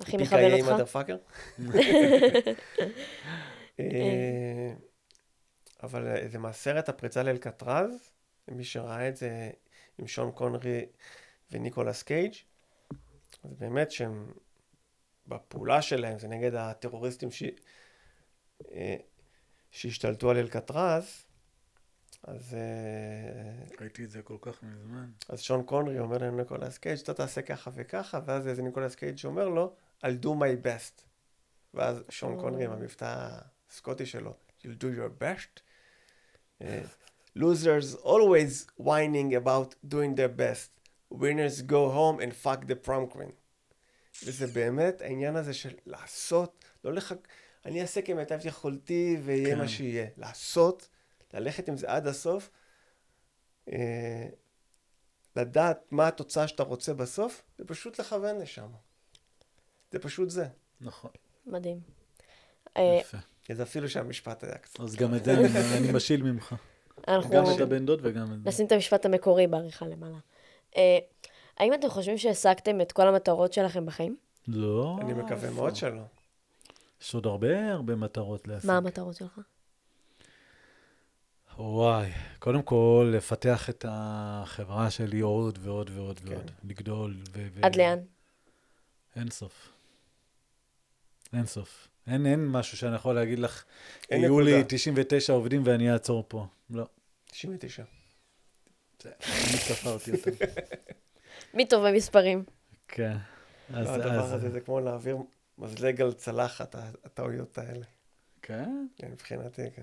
[0.00, 0.70] הכי פיקאי מכוון עם אותך?
[0.70, 1.16] מודרפאקר.
[3.80, 4.72] אה,
[5.82, 8.10] אבל זה מהסרט הפריצה לאלקטרז,
[8.48, 9.50] מי שראה את זה
[9.98, 10.86] עם שון קונרי
[11.52, 12.34] וניקולס קייג',
[13.44, 14.32] אז באמת שהם
[15.26, 17.42] בפעולה שלהם, זה נגד הטרוריסטים ש...
[18.72, 18.96] אה,
[19.70, 21.24] שהשתלטו על אלקטרז,
[22.22, 25.10] אז, אה, ראיתי את זה כל כך מזמן.
[25.28, 29.48] אז שון קונרי אומר לניקולס קייג', אתה תעשה ככה וככה, ואז איזה ניקולס קייג' אומר
[29.48, 31.02] לו, I'll do my best.
[31.74, 33.38] ואז שון קונרי עם המבטא
[33.70, 35.60] הסקוטי שלו, you'll do your best.
[36.62, 36.82] אה,
[37.38, 40.76] losers always whining about doing their best.
[41.10, 43.32] winners go home and fuck the prom queen.
[44.24, 47.16] וזה באמת העניין הזה של לעשות, לא לחכ...
[47.64, 49.58] אני אעשה כמיטב יכולתי ויהיה כן.
[49.58, 50.06] מה שיהיה.
[50.16, 50.88] לעשות,
[51.34, 52.50] ללכת עם זה עד הסוף,
[53.72, 54.28] אה,
[55.36, 58.68] לדעת מה התוצאה שאתה רוצה בסוף, ופשוט לכוון לשם.
[59.90, 60.46] זה פשוט זה.
[60.80, 61.10] נכון.
[61.46, 61.80] מדהים.
[62.76, 63.18] אה, יפה.
[63.54, 64.80] זה אפילו שהמשפט היה קצת.
[64.80, 65.34] אז גם את זה
[65.78, 66.54] אני- משיל ממך.
[67.30, 68.48] גם את הבן דוד וגם את זה.
[68.48, 70.16] נשים את המשפט המקורי בעריכה למעלה.
[70.76, 70.98] אה,
[71.58, 74.16] האם אתם חושבים שהשגתם את כל המטרות שלכם בחיים?
[74.48, 74.98] לא.
[75.00, 76.02] אני מקווה מאוד שלא.
[77.02, 78.70] יש עוד הרבה הרבה מטרות להשיג.
[78.70, 79.40] מה המטרות שלך?
[81.58, 86.28] וואי, קודם כל, לפתח את החברה שלי עוד ועוד ועוד כן.
[86.28, 86.50] ועוד.
[86.64, 87.46] לגדול ו...
[87.54, 87.98] ו- עד לאן?
[89.16, 89.68] אין סוף.
[91.32, 91.88] אין סוף.
[92.06, 93.64] אין, אין משהו שאני יכול להגיד לך,
[94.10, 94.66] יהיו לי נקודה.
[94.68, 96.46] 99 עובדים ואני אעצור פה.
[96.70, 96.86] לא.
[97.30, 97.82] 99.
[99.02, 100.30] זה- אני ספרתי אותם.
[101.54, 102.44] מי טוב במספרים?
[102.88, 103.16] כן.
[103.74, 105.16] אז, לא, הדבר אז, הזה זה כמו להעביר
[105.58, 107.84] מזלג על צלחת, הטעויות האלה.
[108.42, 108.86] כן?
[108.96, 109.82] כן, מבחינתי, כן.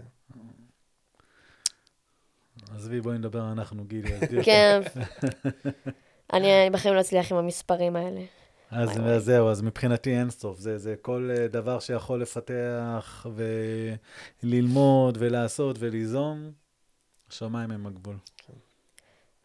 [2.76, 4.12] עזבי, בואי נדבר אנחנו, גילי.
[4.46, 4.82] כן.
[6.34, 8.22] אני אני בחיים לא אצליח עם המספרים האלה.
[8.74, 9.20] אז וואי.
[9.20, 10.60] זהו, אז מבחינתי אין סוף.
[10.60, 13.26] זה, זה כל אה, דבר שיכול לפתח
[14.44, 16.52] וללמוד ולעשות וליזום,
[17.30, 18.16] השמיים הם הגבול.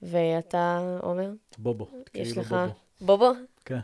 [0.03, 1.31] ואתה, עומר?
[1.59, 1.89] בובו.
[2.14, 2.74] יש כאילו לך- בובו.
[3.01, 3.33] בובו,
[3.64, 3.79] כן.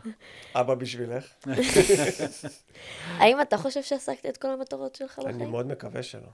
[0.55, 1.33] אבא בשבילך.
[3.19, 5.51] האם אתה חושב שהשגת את כל המטרות שלך אני בחיים?
[5.51, 6.27] מאוד מקווה שלא.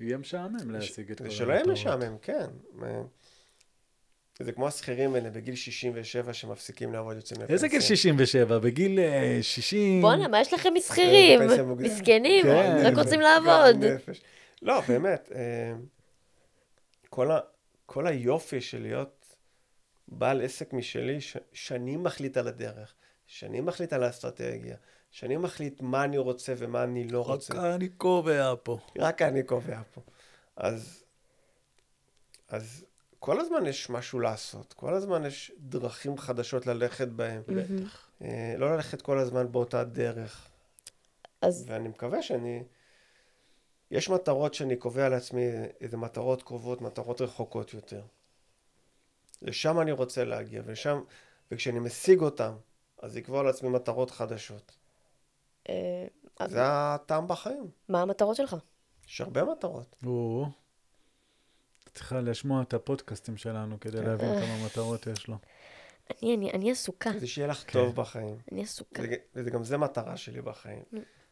[0.00, 1.72] יהיה משעמם להשיג את כל זה שלא יהיה המטרות.
[1.78, 2.46] משעמם, כן.
[4.40, 7.54] אה, זה כמו השכירים האלה בגיל 67 שמפסיקים לעבוד, יוצאים לפנסיה.
[7.54, 8.58] איזה גיל 67?
[8.58, 10.02] בגיל אה, 60?
[10.02, 11.40] בואנה, מה יש לכם משכירים?
[11.42, 11.80] מוקדמת.
[11.80, 12.82] מסכנים, כן.
[12.84, 13.84] רק רוצים לעבוד.
[14.62, 15.72] לא, באמת, אה,
[17.10, 17.38] כל, ה,
[17.86, 19.36] כל היופי של להיות
[20.08, 22.94] בעל עסק משלי, ש, שאני מחליט על הדרך,
[23.26, 24.76] שאני מחליט על האסטרטגיה,
[25.10, 27.54] שאני מחליט מה אני רוצה ומה אני לא רוצה.
[27.54, 28.78] רק אני קובע פה.
[28.98, 30.00] רק אני קובע פה.
[30.56, 31.04] אז,
[32.48, 32.84] אז
[33.20, 37.42] כל הזמן יש משהו לעשות, כל הזמן יש דרכים חדשות ללכת בהן.
[37.46, 38.08] בטח.
[38.22, 40.48] אה, לא ללכת כל הזמן באותה דרך.
[41.40, 42.64] אז ואני מקווה שאני...
[43.90, 45.46] יש מטרות שאני קובע לעצמי,
[45.80, 48.02] איזה מטרות קרובות, מטרות רחוקות יותר.
[49.42, 51.00] לשם אני רוצה להגיע, ולשם,
[51.50, 52.52] וכשאני משיג אותם,
[53.02, 54.72] אז לקבוע לעצמי מטרות חדשות.
[55.68, 56.06] אה,
[56.46, 57.70] זה הטעם בחיים.
[57.88, 58.56] מה המטרות שלך?
[59.08, 59.96] יש הרבה מטרות.
[61.94, 65.36] צריכה לשמוע את הפודקאסטים שלנו כדי להבין כמה מטרות יש לו.
[66.22, 67.72] אני, אני, אני עסוקה, זה שיהיה לך כן.
[67.72, 68.36] טוב בחיים.
[68.52, 69.02] אני עסוקה.
[69.02, 70.82] זה- וזה גם זה מטרה שלי בחיים.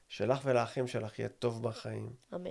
[0.09, 2.13] שלך ולאחים שלך יהיה טוב בחיים.
[2.35, 2.51] אמן.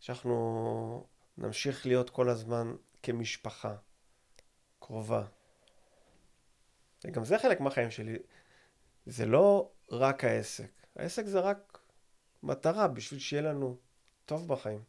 [0.00, 1.06] שאנחנו
[1.38, 3.74] נמשיך להיות כל הזמן כמשפחה
[4.78, 5.24] קרובה.
[7.04, 8.18] וגם זה חלק מהחיים שלי.
[9.06, 10.70] זה לא רק העסק.
[10.96, 11.78] העסק זה רק
[12.42, 13.76] מטרה בשביל שיהיה לנו
[14.26, 14.82] טוב בחיים.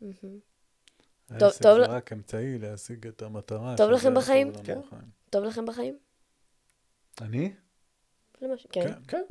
[0.00, 3.74] טוב- העסק טוב זה רק אמצעי להשיג את המטרה.
[3.76, 4.52] טוב לכם בחיים?
[4.64, 4.80] כן.
[4.86, 5.02] בחיים.
[5.30, 5.98] טוב לכם בחיים?
[7.20, 7.52] אני?
[8.40, 8.46] כן.
[8.72, 8.92] כן.
[9.08, 9.22] כן.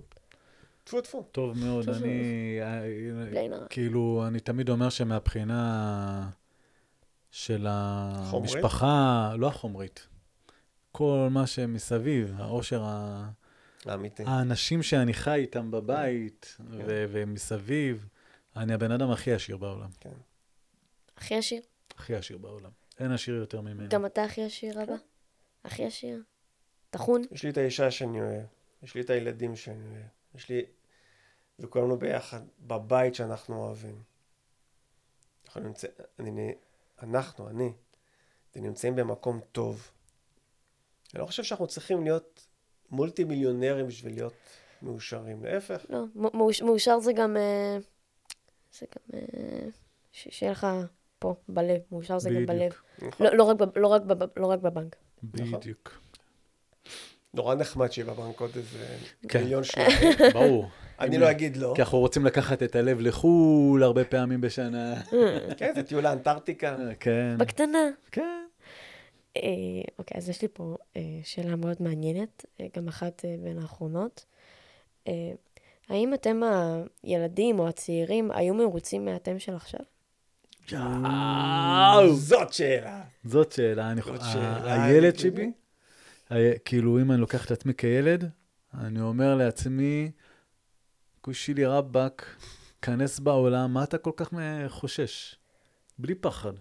[0.83, 1.23] טפו טפו.
[1.31, 2.59] טוב מאוד, אני...
[3.33, 3.67] עין הרע.
[3.69, 6.29] כאילו, אני תמיד אומר שמבחינה
[7.31, 7.67] של
[8.29, 8.55] חומרית?
[8.55, 10.07] המשפחה, לא החומרית,
[10.91, 13.29] כל מה שמסביב, העושר, ה-
[13.85, 14.23] האמיתי.
[14.27, 16.85] האנשים שאני חי איתם בבית כן.
[16.87, 18.07] ומסביב,
[18.55, 19.89] אני הבן אדם הכי עשיר בעולם.
[19.99, 20.09] כן.
[21.17, 21.61] הכי עשיר?
[21.97, 22.71] הכי עשיר בעולם.
[22.99, 23.87] אין עשיר יותר ממני.
[23.87, 24.95] גם אתה הכי עשיר, אבא?
[25.63, 26.23] הכי עשיר?
[26.89, 27.21] טחון?
[27.31, 28.45] יש לי את האישה שאני אוהב.
[28.83, 30.05] יש לי את הילדים שאני אוהב.
[30.35, 30.65] יש לי...
[31.59, 34.03] וכולנו ביחד בבית שאנחנו אוהבים.
[35.45, 35.87] אנחנו נמצא...
[36.19, 36.53] אני...
[37.03, 37.71] אנחנו, אני,
[38.55, 39.91] נמצאים במקום טוב.
[41.13, 42.47] אני לא חושב שאנחנו צריכים להיות
[42.89, 44.33] מולטי מיליונרים בשביל להיות
[44.81, 45.43] מאושרים.
[45.45, 45.85] להפך.
[45.89, 47.37] לא, מאוש- מאושר זה גם...
[47.37, 47.77] אה,
[48.73, 49.19] זה גם...
[49.19, 49.67] אה,
[50.11, 50.67] שיהיה לך
[51.25, 51.81] פה, בלב.
[51.91, 52.71] מאושר זה גם בלב.
[53.01, 53.27] נכון.
[53.27, 54.01] לא לא רק לא רק
[54.37, 54.95] לא רק בבנק.
[55.33, 55.59] נכון.
[55.59, 55.99] בדיוק.
[57.33, 58.85] נורא נחמד שיהיה בבנק עוד איזה
[59.27, 59.43] כן.
[59.43, 60.13] מיליון שניים.
[60.33, 60.67] ברור.
[60.99, 61.71] אני לא אגיד לא.
[61.75, 65.01] כי אנחנו רוצים לקחת את הלב לחו"ל הרבה פעמים בשנה.
[65.57, 66.77] כן, זה טיול לאנטארקטיקה.
[66.99, 67.35] כן.
[67.37, 67.89] בקטנה.
[68.11, 68.45] כן.
[69.37, 69.41] אה,
[69.99, 74.25] אוקיי, אז יש לי פה אה, שאלה מאוד מעניינת, אה, גם אחת אה, בין האחרונות.
[75.07, 75.31] אה,
[75.89, 76.41] האם אתם
[77.03, 79.79] הילדים או הצעירים היו מרוצים מהאתם של עכשיו?
[82.15, 83.01] זאת שאלה.
[83.23, 83.91] זאת שאלה.
[83.91, 85.51] אני זאת חושב, שאלה, הילד שלי,
[86.65, 88.29] כאילו, אם אני לוקח את עצמי כילד,
[88.73, 90.11] אני אומר לעצמי,
[91.21, 92.35] כושי לי רבאק,
[92.81, 94.29] כנס בעולם, מה אתה כל כך
[94.67, 95.35] חושש?
[95.99, 96.53] בלי פחד.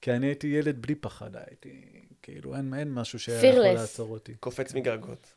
[0.00, 1.82] כי אני הייתי ילד בלי פחד, הייתי,
[2.22, 3.60] כאילו, אין, אין משהו שיכול.
[3.60, 4.34] לעצור אותי.
[4.34, 5.32] קופץ מגגות.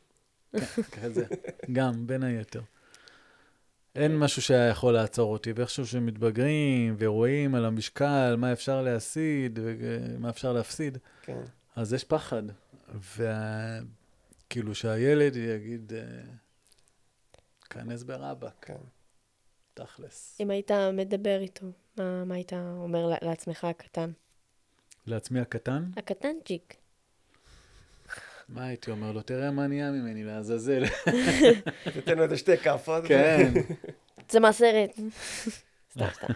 [0.92, 1.24] כזה,
[1.72, 2.60] גם, בין היתר.
[3.96, 10.30] אין משהו שהיה יכול לעצור אותי, ואיכשהו שמתבגרים ורואים על המשקל מה אפשר להסיד ומה
[10.30, 11.42] אפשר להפסיד, כן.
[11.76, 12.42] אז יש פחד.
[14.48, 16.00] וכאילו שהילד יגיד, אה,
[17.70, 18.76] כנס ברבאק, כן.
[19.74, 20.36] תכלס.
[20.40, 21.66] אם היית מדבר איתו,
[21.98, 24.10] מה, מה היית אומר לעצמך הקטן?
[25.06, 26.76] לעצמי הקטן, הקטנצ'יק.
[28.48, 29.22] מה הייתי אומר לו?
[29.22, 30.82] תראה מה נהיה ממני, לעזאזל.
[31.94, 33.04] תתן לו איזה שתי כאפות.
[33.08, 33.52] כן.
[34.30, 34.90] זה מהסרט.
[35.92, 36.32] סתם, סתם.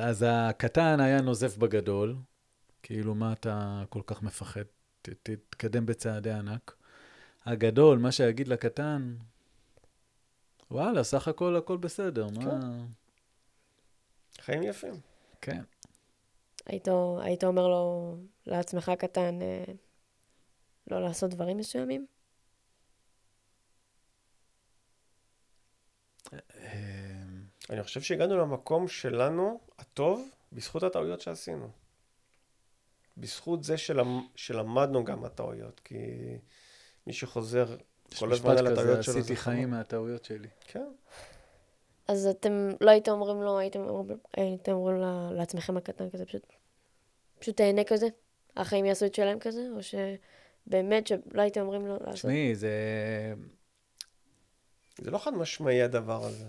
[0.00, 2.16] אז הקטן היה נוזף בגדול,
[2.82, 4.62] כאילו, מה אתה כל כך מפחד?
[5.02, 6.74] ת- תתקדם בצעדי ענק.
[7.46, 9.14] הגדול, מה שיגיד לקטן,
[10.70, 12.44] וואלה, סך הכל הכל בסדר, מה...
[12.44, 12.60] כן.
[14.42, 14.94] חיים יפים.
[15.40, 15.62] כן.
[16.68, 16.88] היית,
[17.20, 18.14] היית אומר לו,
[18.46, 19.64] לעצמך קטן, אה,
[20.90, 22.06] לא לעשות דברים מסוימים?
[26.32, 26.38] אמ,
[27.70, 31.68] אני חושב שהגענו למקום שלנו, הטוב, בזכות הטעויות שעשינו.
[33.16, 34.26] בזכות זה שלמ...
[34.36, 35.96] שלמדנו גם מהטעויות, כי
[37.06, 37.76] מי שחוזר
[38.18, 39.70] כל הזמן על הטעויות שלו, עשיתי חיים.
[39.70, 40.48] מהטעויות שלי.
[40.60, 40.88] כן.
[42.08, 46.46] אז אתם לא הייתם אומרים לו, הייתם, אומרים- הייתם אומרים לה- לעצמכם הקטן כזה, פשוט,
[47.38, 48.06] פשוט תהנה כזה?
[48.56, 49.68] החיים יעשו את שלהם כזה?
[49.76, 52.14] או שבאמת שלא הייתם אומרים לו לעשות?
[52.14, 52.70] תשמעי, זה...
[55.00, 56.46] זה לא חד משמעי הדבר הזה.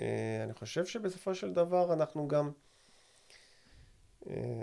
[0.00, 2.50] אה, אני חושב שבסופו של דבר אנחנו גם,
[4.26, 4.62] אה,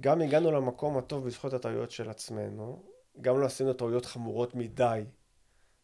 [0.00, 2.82] גם הגענו למקום הטוב בזכות הטעויות של עצמנו,
[3.20, 5.04] גם לא עשינו טעויות חמורות מדי,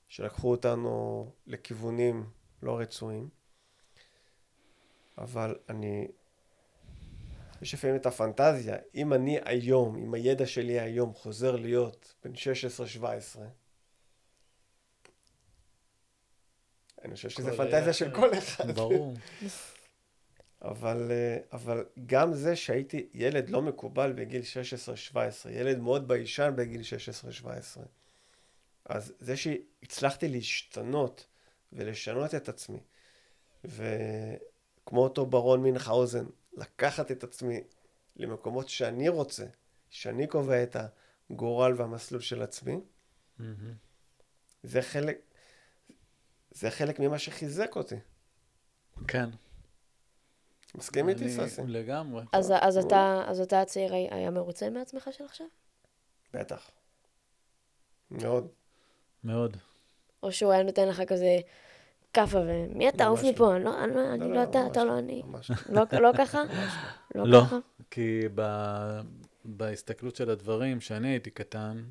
[0.08, 2.26] שלקחו אותנו לכיוונים
[2.62, 3.28] לא רצויים,
[5.18, 6.08] אבל אני,
[7.64, 13.38] יש לפעמים את הפנטזיה, אם אני היום, עם הידע שלי היום, חוזר להיות בן 16-17,
[17.04, 18.10] אני חושב שזו כל פנטזיה של.
[18.14, 18.70] כל אחד.
[18.70, 19.14] ברור.
[20.62, 24.42] אבל, אה, אבל גם זה שהייתי ילד לא מקובל בגיל
[25.12, 25.16] 16-17,
[25.50, 26.80] ילד מאוד ביישן בגיל
[27.42, 27.46] 16-17,
[28.84, 31.26] אז זה שהצלחתי להשתנות
[31.72, 32.80] ולשנות את עצמי,
[33.64, 36.24] וכמו אותו ברון מינכהאוזן,
[36.56, 37.60] לקחת את עצמי
[38.16, 39.46] למקומות שאני רוצה,
[39.90, 40.76] שאני קובע את
[41.30, 42.80] הגורל והמסלול של עצמי,
[43.38, 43.74] מהמם.
[44.62, 45.18] זה חלק,
[46.50, 47.96] זה חלק ממה שחיזק אותי.
[49.08, 49.30] כן.
[50.74, 51.62] מסכים איתי, ססי?
[51.66, 52.24] לגמרי.
[52.32, 55.46] אז, אז, אתה, אז אתה הצעיר היה מרוצה מעצמך של עכשיו?
[56.32, 56.70] בטח.
[58.10, 58.48] מאוד.
[59.24, 59.56] מאוד.
[60.22, 61.38] או שהוא היה נותן לך כזה
[62.14, 63.06] כאפה, ומי אתה?
[63.06, 65.22] עוף מפה, אני לא, אני לא, אני לא אתה, אתה לא אני.
[65.74, 66.42] לא, לא ככה?
[67.14, 67.40] לא לא.
[67.40, 67.58] ככה?
[67.90, 68.42] כי ב...
[69.44, 71.82] בהסתכלות של הדברים, כשאני הייתי קטן,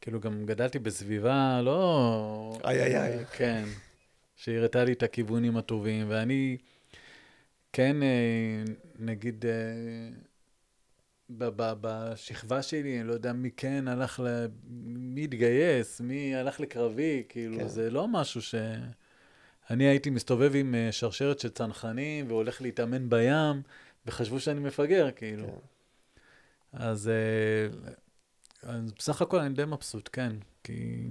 [0.00, 2.58] כאילו גם גדלתי בסביבה לא...
[2.64, 3.24] איי, איי, איי.
[3.24, 3.64] כן.
[4.36, 6.56] שהראתה לי את הכיוונים הטובים, ואני
[7.72, 8.62] כן, אה,
[8.98, 10.10] נגיד, אה,
[11.80, 14.46] בשכבה שלי, אני לא יודע מי כן הלך ל...
[14.86, 17.68] מי התגייס, מי הלך לקרבי, כאילו, כן.
[17.68, 18.54] זה לא משהו ש...
[19.70, 23.62] אני הייתי מסתובב עם אה, שרשרת של צנחנים והולך להתאמן בים,
[24.06, 25.46] וחשבו שאני מפגר, כאילו.
[25.46, 25.52] כן.
[26.72, 27.92] אז, אה,
[28.62, 30.36] אז בסך הכל אני די מבסוט, כן.
[30.64, 31.08] כי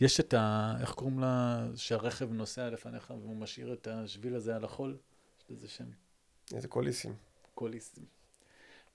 [0.00, 0.74] יש את ה...
[0.80, 1.66] איך קוראים לה?
[1.76, 4.96] שהרכב נוסע לפניך והוא משאיר את השביל הזה על החול?
[5.38, 5.84] יש לזה שם.
[6.54, 7.14] איזה קוליסים.
[7.54, 8.04] קוליסים.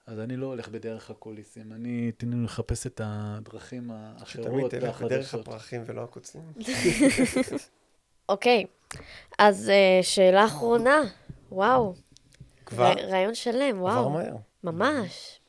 [0.06, 3.90] אז אני לא הולך בדרך הקוליסים, אני תן לי לחפש את הדרכים
[4.24, 5.48] שתמיד האחרות תלך בדרך והחדשות.
[5.48, 6.42] הפרחים ולא הקוצים.
[8.28, 8.64] אוקיי,
[9.38, 11.00] אז אה, שאלה אחרונה.
[11.52, 11.94] וואו.
[12.66, 12.92] כבר?
[12.92, 14.10] ר- רעיון שלם, וואו.
[14.10, 14.36] מהר.
[14.64, 15.40] ממש.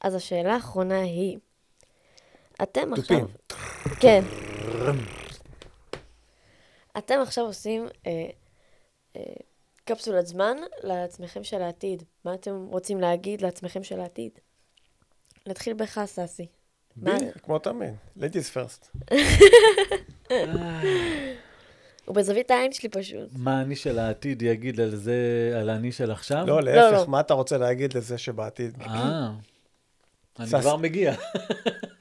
[0.00, 1.38] אז השאלה האחרונה היא,
[2.62, 3.18] אתם עכשיו...
[3.18, 3.26] תופים.
[4.00, 4.22] כן.
[6.98, 8.26] אתם עכשיו עושים אה,
[9.16, 9.22] אה,
[9.84, 12.02] קפסולת זמן לעצמכם של העתיד.
[12.24, 14.32] מה אתם רוצים להגיד לעצמכם של העתיד?
[15.46, 16.46] נתחיל בך, ססי.
[16.96, 17.94] בי, מה- כמו תמיד.
[18.18, 19.12] ladies first.
[22.04, 23.28] הוא בזווית העין שלי פשוט.
[23.36, 25.16] מה אני של העתיד יגיד על זה,
[25.60, 26.44] על אני של עכשיו?
[26.46, 26.72] לא, לא.
[26.90, 28.82] להפך, מה אתה רוצה להגיד לזה שבעתיד?
[28.82, 29.30] אה,
[30.38, 31.14] אני סס- כבר מגיע.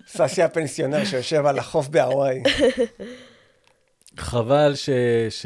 [0.07, 2.43] ססי הפנסיונר שיושב על החוף בהוואי.
[4.17, 4.89] חבל ש...
[5.29, 5.45] ש...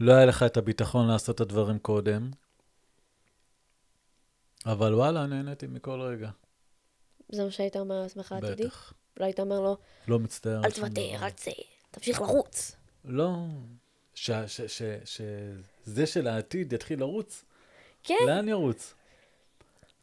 [0.00, 2.30] לא היה לך את הביטחון לעשות את הדברים קודם,
[4.66, 6.30] אבל וואלה, נהניתי מכל רגע.
[7.32, 8.64] זה מה שהיית אומר לעצמך העתידי?
[8.66, 8.92] בטח.
[9.20, 9.76] לא היית אומר לו,
[10.08, 10.64] לא מצטער.
[10.64, 11.00] אל תוותר.
[11.24, 11.50] אל תצא,
[11.90, 12.76] תמשיך לרוץ.
[13.04, 13.36] לא,
[14.14, 14.30] ש...
[14.30, 14.60] ש...
[14.60, 14.82] ש...
[15.04, 15.20] ש...
[15.84, 17.44] זה של העתיד יתחיל לרוץ.
[18.02, 18.94] כן, לאן ירוץ?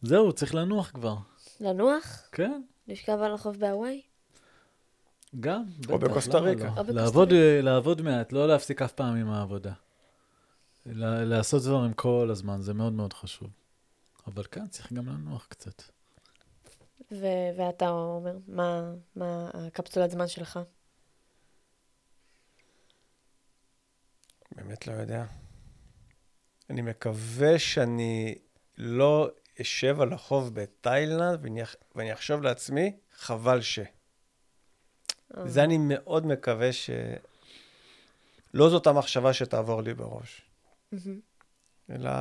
[0.02, 1.16] זהו, צריך לנוח כבר.
[1.60, 4.02] לנוח, כן, לשכב על החוף בהוואי.
[5.40, 5.64] גם.
[5.90, 6.64] או בקוסטה ריקה.
[6.64, 6.70] לא?
[6.70, 7.30] או בקוסטה לעבוד,
[7.64, 9.74] לעבוד מעט, לא להפסיק אף פעם עם העבודה.
[10.86, 13.50] ל- לעשות דברים כל הזמן, זה מאוד מאוד חשוב.
[14.28, 15.84] אבל כאן צריך גם לנוח קצת.
[17.12, 20.60] ו- ואתה אומר, מה, מה הקפסולת זמן שלך?
[24.58, 25.26] באמת לא יודע.
[26.70, 28.36] אני מקווה שאני
[28.78, 29.30] לא
[29.62, 31.62] אשב על החוף בתאילנד ואני,
[31.96, 33.80] ואני אחשוב לעצמי, חבל ש.
[35.46, 36.90] זה אני מאוד מקווה ש...
[38.54, 40.42] לא זאת המחשבה שתעבור לי בראש,
[40.92, 41.20] מהמם.
[41.90, 42.12] אלא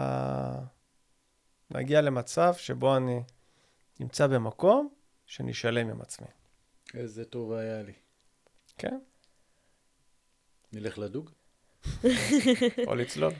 [1.70, 3.22] להגיע למצב שבו אני
[4.00, 4.88] נמצא במקום
[5.26, 6.26] שאני שלם עם עצמי.
[6.94, 7.92] איזה טוב היה לי.
[8.78, 8.98] כן?
[10.72, 11.30] נלך לדוג?
[12.86, 13.32] או לצלול.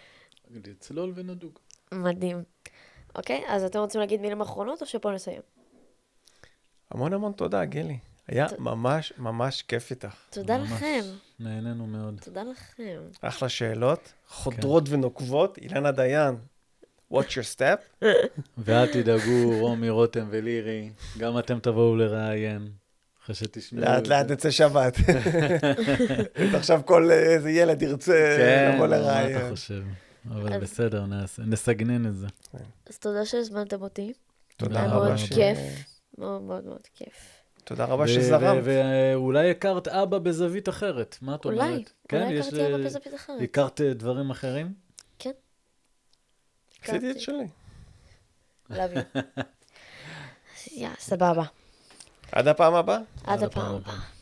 [0.51, 1.59] לצלול ונדוג.
[1.93, 2.43] מדהים.
[3.15, 5.41] אוקיי, אז אתם רוצים להגיד מילים אחרונות או שפה נסיים?
[6.91, 7.99] המון המון תודה, גילי.
[8.29, 10.15] היה ת- ממש ממש כיף איתך.
[10.31, 10.71] תודה ממש.
[10.73, 11.01] לכם.
[11.41, 12.21] נהנינו מאוד.
[12.25, 13.01] תודה לכם.
[13.21, 15.59] אחלה שאלות, חודרות ונוקבות.
[15.59, 16.35] אילנה דיין,
[17.13, 18.05] watch your step.
[18.59, 22.69] ואל תדאגו, רומי, רותם ולירי, גם אתם תבואו לראיין.
[23.27, 23.83] אחרי שתשמעו.
[23.83, 24.35] לאט את לאט זה.
[24.35, 24.97] נצא שבת.
[26.59, 29.51] עכשיו כל אה, איזה ילד ירצה כן, לבוא מה אתה.
[29.51, 29.83] חושב?
[30.31, 31.05] אבל בסדר,
[31.39, 32.27] נסגנן את זה.
[32.87, 34.13] אז תודה שהזמנתם אותי.
[34.57, 35.07] תודה היה מאוד רבה.
[35.09, 35.59] מאוד ש- כיף.
[36.19, 37.33] מאוד מאוד מאוד כיף.
[37.65, 38.63] תודה רבה שזרמת.
[38.65, 41.59] ואולי הכרת אבא בזווית אחרת, מה את אומרת?
[41.61, 43.43] אולי, כן, אולי יש הכרתי אבא ל- בזווית אחרת.
[43.43, 44.73] הכרת אה, דברים אחרים?
[46.83, 47.47] עשיתי את שלי.
[48.71, 49.19] Love you.
[50.81, 51.43] יא, סבבה.
[52.33, 52.99] עד הפעם הבאה.
[53.25, 54.16] עד הפעם הבאה.